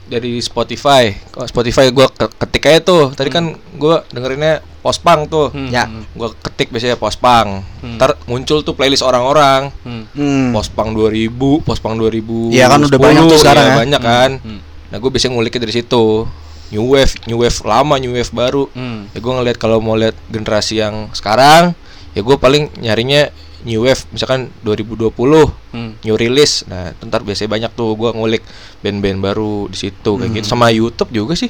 dari 0.04 0.40
Spotify. 0.40 1.14
Kalau 1.26 1.46
Spotify 1.46 1.90
gua 1.90 2.08
ke- 2.08 2.32
ketik 2.38 2.64
aja 2.66 2.80
tuh. 2.82 3.04
Tadi 3.10 3.28
kan 3.28 3.46
gua 3.74 4.04
dengerinnya 4.08 4.60
pospang 4.80 5.26
tuh. 5.26 5.50
Hmm, 5.50 5.68
Ya. 5.68 5.86
hmm, 5.86 6.04
Gua 6.14 6.30
ketik 6.34 6.70
biasanya 6.70 6.96
pospang. 6.96 7.62
Hmm. 7.80 7.96
Ntar 7.96 8.18
muncul 8.26 8.62
tuh 8.62 8.72
playlist 8.72 9.02
orang-orang. 9.02 9.70
hmm, 9.80 10.04
Hmm. 10.12 10.48
Pospang 10.52 10.92
2000, 10.92 11.32
pospang 11.60 11.96
2000. 11.96 12.50
Iya 12.50 12.68
kan 12.68 12.82
udah 12.82 12.98
banyak 12.98 13.24
tuh 13.26 13.38
sekarang 13.38 13.66
ya. 13.66 13.76
banyak 13.78 14.02
kan. 14.02 14.32
hmm, 14.38 14.60
Nah, 14.88 14.98
gue 14.98 15.08
biasanya 15.08 15.34
nguliknya 15.34 15.62
dari 15.62 15.74
situ. 15.74 16.28
New 16.70 16.88
wave, 16.90 17.16
new 17.26 17.38
wave 17.38 17.60
lama, 17.62 17.96
new 17.96 18.12
wave 18.12 18.28
baru. 18.30 18.68
hmm. 18.70 19.12
Ya 19.12 19.20
gue 19.20 19.34
ngeliat 19.34 19.56
kalau 19.56 19.80
mau 19.80 19.94
lihat 19.94 20.16
generasi 20.28 20.80
yang 20.80 21.08
sekarang, 21.12 21.72
ya 22.12 22.22
gue 22.22 22.36
paling 22.36 22.68
nyarinya 22.78 23.32
new 23.64 23.84
wave, 23.84 24.02
misalkan 24.10 24.50
2020 24.62 25.50
Hmm. 25.72 25.96
new 26.02 26.16
release. 26.16 26.64
Nah, 26.66 26.92
itu 26.92 27.04
ntar 27.06 27.22
biasanya 27.22 27.50
banyak 27.50 27.72
tuh 27.72 27.94
gue 27.94 28.10
ngulik 28.10 28.44
band-band 28.80 29.20
baru 29.22 29.68
di 29.68 29.78
situ 29.78 30.12
kayak 30.16 30.32
gitu. 30.34 30.46
Sama 30.46 30.70
YouTube 30.70 31.12
juga 31.12 31.34
sih. 31.34 31.50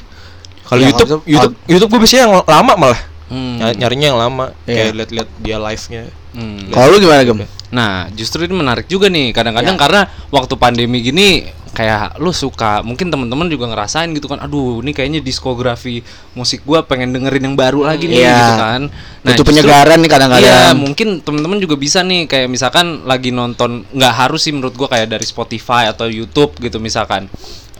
Kalau 0.63 0.79
Ya, 0.79 0.87
YouTube, 0.89 1.23
YouTube, 1.25 1.55
YouTube 1.65 1.89
gue 1.89 1.99
biasanya 1.99 2.23
yang 2.23 2.35
lama 2.41 2.73
malah. 2.75 3.01
Hmm. 3.27 3.59
Ny- 3.59 3.77
Nyarinya 3.77 4.07
yang 4.07 4.19
lama, 4.19 4.45
Iya. 4.63 4.75
kayak 4.75 4.93
lihat-lihat 4.93 5.29
dia 5.39 5.57
live-nya. 5.57 6.01
Hmm. 6.31 6.59
Kalau 6.67 6.87
lu 6.89 6.97
gimana, 6.99 7.21
Gem? 7.23 7.39
Nah, 7.71 7.91
justru 8.11 8.43
ini 8.43 8.51
menarik 8.51 8.87
juga 8.87 9.07
nih. 9.07 9.31
Kadang-kadang 9.31 9.75
Ya. 9.75 9.79
karena 9.79 10.01
waktu 10.27 10.53
pandemi 10.55 10.99
gini 10.99 11.47
kayak 11.71 12.19
lu 12.19 12.35
suka, 12.35 12.83
mungkin 12.83 13.07
teman-teman 13.07 13.47
juga 13.47 13.71
ngerasain 13.71 14.11
gitu 14.11 14.27
kan. 14.27 14.43
Aduh, 14.43 14.83
ini 14.83 14.91
kayaknya 14.91 15.19
diskografi 15.19 16.03
musik 16.35 16.67
gua 16.67 16.83
pengen 16.83 17.15
dengerin 17.15 17.47
yang 17.47 17.55
baru 17.55 17.87
lagi 17.87 18.11
nih 18.11 18.27
Iya. 18.27 18.35
gitu 18.35 18.55
kan. 18.59 18.81
Itu 18.87 19.31
justru- 19.31 19.47
penyegaran 19.47 19.97
nih 20.03 20.11
kadang-kadang. 20.11 20.43
Iya, 20.43 20.75
mungkin 20.75 21.07
teman-teman 21.23 21.57
juga 21.59 21.75
bisa 21.79 22.03
nih 22.03 22.27
kayak 22.27 22.47
misalkan 22.51 23.07
lagi 23.07 23.31
nonton 23.31 23.87
nggak 23.87 24.13
harus 24.13 24.43
sih 24.43 24.51
menurut 24.51 24.75
gua 24.75 24.91
kayak 24.91 25.07
dari 25.07 25.23
Spotify 25.23 25.87
atau 25.87 26.11
YouTube 26.11 26.59
gitu 26.59 26.77
misalkan. 26.77 27.31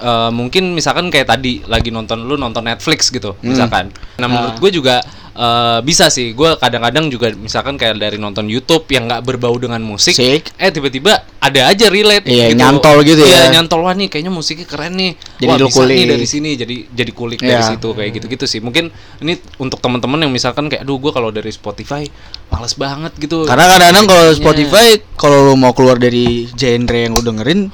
Eh, 0.01 0.31
mungkin 0.33 0.73
misalkan 0.73 1.13
kayak 1.13 1.29
tadi 1.29 1.61
lagi 1.69 1.93
nonton 1.93 2.25
lu 2.25 2.33
nonton 2.33 2.65
Netflix 2.65 3.13
gitu 3.13 3.37
Hmm. 3.37 3.53
misalkan. 3.53 3.93
Nah, 4.17 4.25
menurut 4.25 4.57
gue 4.57 4.73
juga 4.73 4.97
eh, 5.41 5.79
bisa 5.81 6.07
sih. 6.07 6.31
Gue 6.31 6.53
kadang-kadang 6.55 7.09
juga 7.09 7.33
misalkan 7.33 7.73
kayak 7.73 7.97
dari 7.97 8.15
nonton 8.15 8.45
YouTube 8.45 8.85
yang 8.87 9.09
nggak 9.09 9.25
berbau 9.25 9.57
dengan 9.57 9.81
musik, 9.81 10.13
Sik. 10.13 10.53
eh 10.55 10.69
tiba-tiba 10.69 11.17
ada 11.41 11.61
aja 11.67 11.89
relate 11.89 12.29
Iya, 12.29 12.53
nyantol 12.53 13.01
gitu 13.01 13.25
Iya, 13.25 13.49
ya. 13.49 13.57
nyantol 13.57 13.81
wah 13.81 13.97
nih 13.97 14.05
kayaknya 14.05 14.29
musiknya 14.29 14.69
keren 14.69 14.93
nih. 14.93 15.17
Jadi 15.41 15.49
wah, 15.49 15.57
bisa 15.57 15.81
nih 15.81 15.97
kulik. 15.97 16.11
dari 16.13 16.27
sini 16.29 16.49
jadi 16.53 16.75
jadi 16.87 17.11
kulik 17.11 17.39
dari 17.41 17.57
Iya. 17.57 17.69
situ 17.73 17.89
kayak 17.89 18.11
gitu-gitu 18.15 18.45
sih. 18.45 18.61
Mungkin 18.61 18.93
ini 19.19 19.33
untuk 19.57 19.81
teman-teman 19.81 20.21
yang 20.21 20.29
misalkan 20.29 20.69
kayak 20.69 20.85
aduh 20.85 21.01
gue 21.01 21.09
kalau 21.09 21.33
dari 21.33 21.49
Spotify 21.49 22.05
males 22.47 22.77
banget 22.77 23.17
gitu. 23.17 23.43
Karena 23.43 23.65
kadang-kadang 23.67 24.05
kalau 24.05 24.23
Iya. 24.27 24.37
Spotify 24.37 24.87
kalau 25.17 25.49
lu 25.49 25.55
mau 25.55 25.73
keluar 25.73 25.97
dari 25.97 26.45
genre 26.51 26.99
yang 26.99 27.17
lu 27.17 27.25
dengerin. 27.25 27.73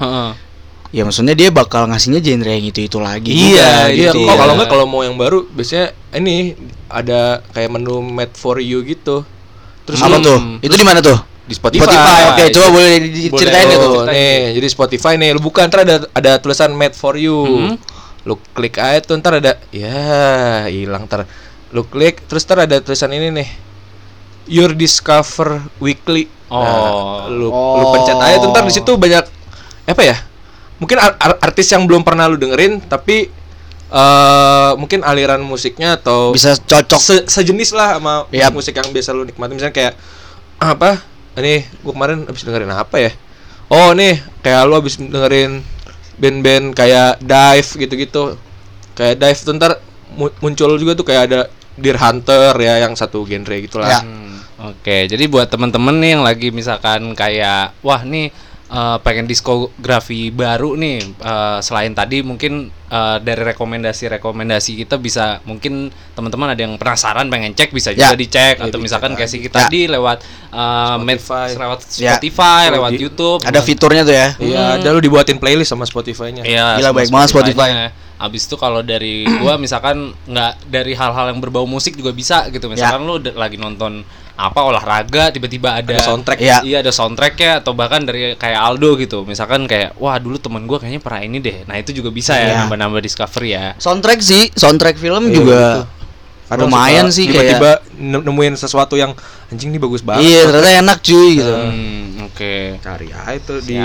Ya 0.90 1.04
maksudnya 1.04 1.34
dia 1.34 1.50
bakal 1.50 1.86
ngasihnya 1.86 2.20
genre 2.20 2.48
yang 2.50 2.66
itu-itu 2.66 2.98
lagi. 2.98 3.32
Iya, 3.32 3.92
iya. 3.92 4.12
gitu. 4.12 4.24
Kok 4.24 4.34
kalau 4.34 4.54
Iya. 4.54 4.58
nggak 4.58 4.70
kalau 4.70 4.86
mau 4.86 5.02
yang 5.02 5.16
baru 5.16 5.44
biasanya 5.46 5.92
ini 6.14 6.56
ada 6.88 7.44
kayak 7.52 7.70
menu 7.70 8.00
made 8.02 8.34
for 8.34 8.58
you 8.58 8.80
gitu. 8.82 9.28
Terus 9.84 10.00
apa 10.00 10.18
lu- 10.18 10.26
tuh? 10.26 10.38
Hmm. 10.40 10.58
Itu 10.60 10.74
di 10.74 10.84
mana 10.84 11.00
tuh? 11.00 11.20
di 11.48 11.56
Spotify. 11.56 11.88
Spotify. 11.88 12.22
Oke, 12.28 12.44
Itu- 12.44 12.60
coba 12.60 12.68
boleh 12.76 12.92
diceritain 13.00 13.40
Boleh, 13.64 13.64
nggak 13.64 13.80
tuh? 13.80 14.04
Nih, 14.12 14.40
jadi 14.54 14.68
Spotify 14.68 15.14
nih, 15.16 15.30
lu 15.32 15.40
buka 15.40 15.64
ntar 15.64 15.88
ada 15.88 16.04
ada 16.12 16.32
tulisan 16.38 16.76
made 16.76 16.92
for 16.92 17.16
you. 17.16 17.40
Mhm. 17.40 17.76
Lu 18.28 18.36
klik 18.52 18.76
aja 18.76 19.00
tuh 19.00 19.16
ntar 19.16 19.40
ada 19.40 19.56
ya 19.72 19.96
hilang 20.68 21.08
ntar. 21.08 21.24
Lu 21.72 21.84
klik 21.84 22.28
terus 22.28 22.44
ntar 22.44 22.68
ada 22.68 22.84
tulisan 22.84 23.08
ini 23.10 23.32
nih. 23.32 23.48
Your 24.46 24.72
Discover 24.72 25.72
Weekly. 25.78 26.28
Oh. 26.48 27.28
lu 27.28 27.48
lu 27.48 27.52
Oh. 27.52 27.92
pencet 27.92 28.16
aja 28.18 28.40
tuh 28.40 28.50
ntar 28.50 28.64
di 28.64 28.74
situ 28.74 28.92
banyak 28.94 29.24
apa 29.86 30.02
ya? 30.02 30.16
Mungkin 30.78 30.98
ar- 30.98 31.18
ar- 31.18 31.40
artis 31.44 31.68
yang 31.68 31.84
belum 31.84 32.02
pernah 32.02 32.26
lu 32.26 32.36
dengerin 32.36 32.82
tapi 32.82 33.30
eh 33.88 34.72
mungkin 34.76 35.00
aliran 35.00 35.40
musiknya 35.40 35.96
atau 35.96 36.36
Bisa 36.36 36.54
cocok. 36.56 37.00
se- 37.00 37.26
sejenis 37.26 37.72
lah 37.72 37.96
sama 37.96 38.28
Yap. 38.30 38.52
musik 38.52 38.76
yang 38.76 38.92
biasa 38.92 39.16
lu 39.16 39.24
nikmati 39.24 39.56
misalnya 39.56 39.72
kayak 39.72 39.94
apa 40.60 41.00
ini 41.36 41.64
gua 41.80 41.96
kemarin 41.96 42.28
habis 42.28 42.44
dengerin 42.44 42.68
apa 42.68 42.98
ya 43.00 43.12
oh 43.68 43.96
nih 43.96 44.20
kayak 44.42 44.62
lu 44.64 44.76
habis 44.76 45.00
dengerin 45.00 45.64
band-band 46.16 46.76
kayak 46.76 47.24
Dive 47.24 47.70
gitu-gitu 47.80 48.36
kayak 48.92 49.16
Dive 49.16 49.40
tuh 49.40 49.54
ntar 49.56 49.80
mu- 50.12 50.36
muncul 50.42 50.76
juga 50.76 50.92
tuh 50.92 51.08
kayak 51.08 51.24
ada 51.32 51.40
Deer 51.74 51.96
Hunter 51.96 52.58
ya 52.58 52.84
yang 52.84 52.92
satu 52.92 53.24
genre 53.24 53.56
gitulah 53.56 53.88
Ya. 53.88 54.02
Hmm, 54.04 54.42
Oke, 54.68 55.06
jadi 55.06 55.30
buat 55.30 55.48
temen-temen 55.48 55.96
nih 55.96 56.10
yang 56.12 56.24
lagi 56.26 56.50
misalkan 56.50 57.14
kayak 57.14 57.78
wah 57.80 58.02
nih 58.02 58.34
eh, 58.68 58.98
pengen 59.00 59.26
diskografi 59.26 60.30
baru 60.30 60.74
nih 60.74 60.98
eh, 61.14 61.60
selain 61.60 61.92
tadi 61.92 62.20
mungkin 62.22 62.54
eh, 62.70 63.18
dari 63.20 63.42
rekomendasi-rekomendasi 63.46 64.72
kita 64.78 64.96
bisa 64.98 65.40
mungkin 65.44 65.88
teman-teman 66.14 66.52
ada 66.52 66.62
yang 66.62 66.76
penasaran 66.76 67.28
pengen 67.28 67.52
cek 67.52 67.70
bisa 67.70 67.92
Ya. 67.92 68.08
juga 68.08 68.18
dicek 68.18 68.56
Ya, 68.56 68.64
atau 68.64 68.74
dicek 68.74 68.84
misalkan 68.84 69.12
kayak 69.14 69.28
si 69.28 69.38
kita 69.40 69.58
Ya. 69.58 69.64
tadi 69.66 69.82
lewat 69.88 70.18
eh, 70.50 70.96
med- 71.00 71.18
Spotify. 71.18 71.48
lewat 71.56 71.80
Ya. 71.96 72.14
Spotify, 72.14 72.62
lewat 72.70 72.92
Di- 72.92 73.00
YouTube. 73.02 73.40
Ada 73.42 73.60
fiturnya 73.62 74.04
tuh 74.04 74.16
ya. 74.16 74.28
Iya, 74.38 74.64
ada 74.78 74.88
lu 74.90 75.00
dibuatin 75.00 75.38
playlist 75.38 75.70
sama 75.70 75.84
Spotify-nya. 75.84 76.44
Iya, 76.44 76.78
Gila, 76.78 76.90
sama 76.90 76.98
baik 76.98 77.10
banget 77.10 77.30
Spotify-nya. 77.32 77.88
Abis 78.18 78.50
itu 78.50 78.56
kalau 78.56 78.82
dari 78.82 79.30
gua 79.38 79.56
misalkan 79.56 80.10
nggak 80.26 80.66
dari 80.66 80.92
hal-hal 80.92 81.30
yang 81.30 81.38
berbau 81.38 81.64
musik 81.64 81.94
juga 81.94 82.10
bisa 82.10 82.50
gitu. 82.50 82.66
Misalkan 82.66 83.06
lu 83.06 83.18
d- 83.18 83.32
lagi 83.32 83.56
nonton 83.56 84.02
apa 84.38 84.60
olahraga 84.62 85.34
tiba-tiba 85.34 85.74
ada, 85.82 85.98
Ada 85.98 86.06
soundtrack. 86.06 86.38
Iya. 86.38 86.58
Iya, 86.62 86.78
ada 86.86 86.94
soundtracknya 86.94 87.66
atau 87.66 87.74
bahkan 87.74 88.06
dari 88.06 88.38
kayak 88.38 88.60
Aldo 88.62 88.94
gitu. 89.02 89.26
Misalkan 89.26 89.66
kayak 89.66 89.98
wah 89.98 90.22
dulu 90.22 90.38
temen 90.38 90.70
gua 90.70 90.78
kayaknya 90.78 91.02
pernah 91.02 91.22
ini 91.26 91.42
deh. 91.42 91.66
Nah, 91.66 91.82
itu 91.82 91.90
juga 91.90 92.14
bisa 92.14 92.38
ya 92.38 92.54
Iya. 92.54 92.58
nambah-nambah 92.70 93.02
discovery 93.02 93.50
ya. 93.58 93.74
Soundtrack 93.82 94.22
sih, 94.22 94.54
soundtrack 94.54 95.02
film 95.02 95.28
Iya, 95.28 95.34
juga 95.34 95.58
gitu. 95.58 95.82
Kadang 96.48 96.72
lumayan 96.72 97.08
sih 97.08 97.28
tiba-tiba 97.28 97.84
ne- 97.94 98.24
nemuin 98.24 98.56
sesuatu 98.56 98.96
yang 98.96 99.12
anjing 99.48 99.68
ini 99.68 99.78
bagus 99.78 100.00
banget. 100.00 100.24
Iya, 100.24 100.42
ternyata 100.46 100.72
enak 100.80 100.98
cuy 101.02 101.30
gitu. 101.36 101.52
Hmm, 101.54 102.04
oke. 102.26 102.56
Cari 102.80 103.08
aja 103.10 103.32
itu 103.34 103.56
di 103.62 103.80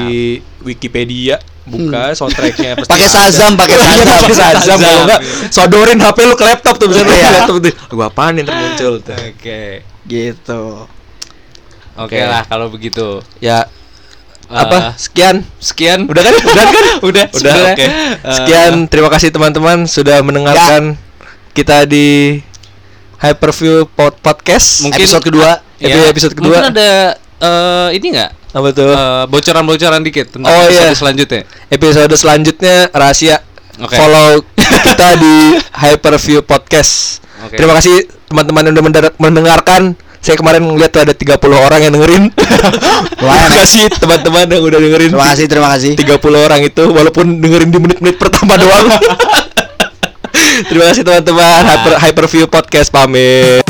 Wikipedia 0.61 1.37
buka 1.63 2.11
soundtracknya 2.13 2.75
pasti 2.77 2.87
Hmm. 2.87 2.95
Pakai 2.95 3.07
ada. 3.07 3.15
Shazam, 3.19 3.53
pakai 3.55 3.75
Iya, 3.79 3.83
Shazam. 3.83 4.19
pakai 4.21 4.35
Shazam 4.35 4.79
kalau 4.79 5.01
enggak 5.03 5.21
sodorin 5.49 5.99
HP 5.99 6.19
lu 6.23 6.35
ke 6.35 6.45
laptop 6.45 6.75
tuh 6.77 6.87
bisa 6.87 7.03
Iya. 7.03 7.31
laptop 7.37 7.57
tuh. 7.59 7.75
Gua 7.91 8.07
apaan 8.07 8.35
yang 8.37 8.47
termuncul 8.47 8.93
tuh. 9.01 9.15
Oke. 9.17 9.83
Gitu. 10.05 10.63
Oke 11.93 12.15
Oke. 12.15 12.23
lah 12.23 12.43
kalau 12.45 12.67
begitu. 12.69 13.21
Ya 13.39 13.67
apa? 14.47 14.95
Sekian. 14.95 15.43
Sekian. 15.59 16.07
Udah 16.07 16.21
kan? 16.21 16.35
Udah 16.47 16.65
kan? 16.65 16.85
Udah, 17.01 17.25
Udah. 17.33 17.55
Oke. 17.73 17.85
Eh, 17.85 18.15
Sekian. 18.33 18.87
Terima 18.87 19.09
kasih 19.09 19.29
teman-teman 19.29 19.85
sudah 19.85 20.21
mendengarkan 20.21 20.95
kita 21.53 21.85
di 21.85 22.39
Hyperview 23.23 23.87
Pod 23.89 24.19
Podcast. 24.19 24.83
Mungkin 24.83 24.99
Episode 24.99 25.23
kedua. 25.23 25.51
Episode- 25.79 26.11
episode 26.11 26.35
kedua. 26.35 26.59
Mungkin 26.59 26.75
ada 26.75 26.91
eh, 27.39 27.89
ini 27.95 28.07
enggak? 28.11 28.31
Apa 28.53 28.69
tuh? 28.71 28.93
bocoran-bocoran 29.27 30.03
dikit 30.03 30.27
tentang 30.29 30.47
Oh, 30.47 30.61
iya. 30.61 30.69
episode 30.69 30.99
selanjutnya. 30.99 31.43
Episode 31.69 32.15
selanjutnya 32.15 32.77
rahasia. 32.91 33.41
Oke. 33.79 33.97
Follow 33.97 34.45
kita 34.59 35.09
di 35.17 35.37
Hyperview 35.83 36.43
Podcast. 36.43 37.25
Oke. 37.43 37.57
Terima 37.57 37.73
kasih 37.73 37.95
teman-teman 38.29 38.69
yang 38.69 38.75
udah 38.77 38.85
mendengarkan. 39.17 39.95
Saya 40.23 40.39
kemarin 40.39 40.63
ngeliat 40.63 40.95
tuh 40.95 41.03
ada 41.03 41.11
30 41.11 41.35
orang 41.51 41.81
yang 41.83 41.93
dengerin. 41.93 42.25
Terima 43.19 43.35
ya. 43.35 43.49
kasih 43.59 43.91
teman-teman 43.91 44.47
yang 44.47 44.63
udah 44.63 44.79
dengerin. 44.79 45.11
Terima 45.11 45.27
kasih, 45.27 45.45
terima 45.51 45.69
kasih. 45.75 45.93
30 45.99 46.47
orang 46.47 46.61
itu 46.63 46.83
walaupun 46.85 47.43
dengerin 47.43 47.71
di 47.71 47.79
menit-menit 47.81 48.17
pertama 48.19 48.55
doang. 48.55 48.87
Terima 50.69 50.85
kasih 50.91 51.03
teman-teman. 51.07 51.61
Hyper 51.65 51.95
Hyperview 51.99 52.47
Podcast 52.51 52.89
pamit. 52.93 53.63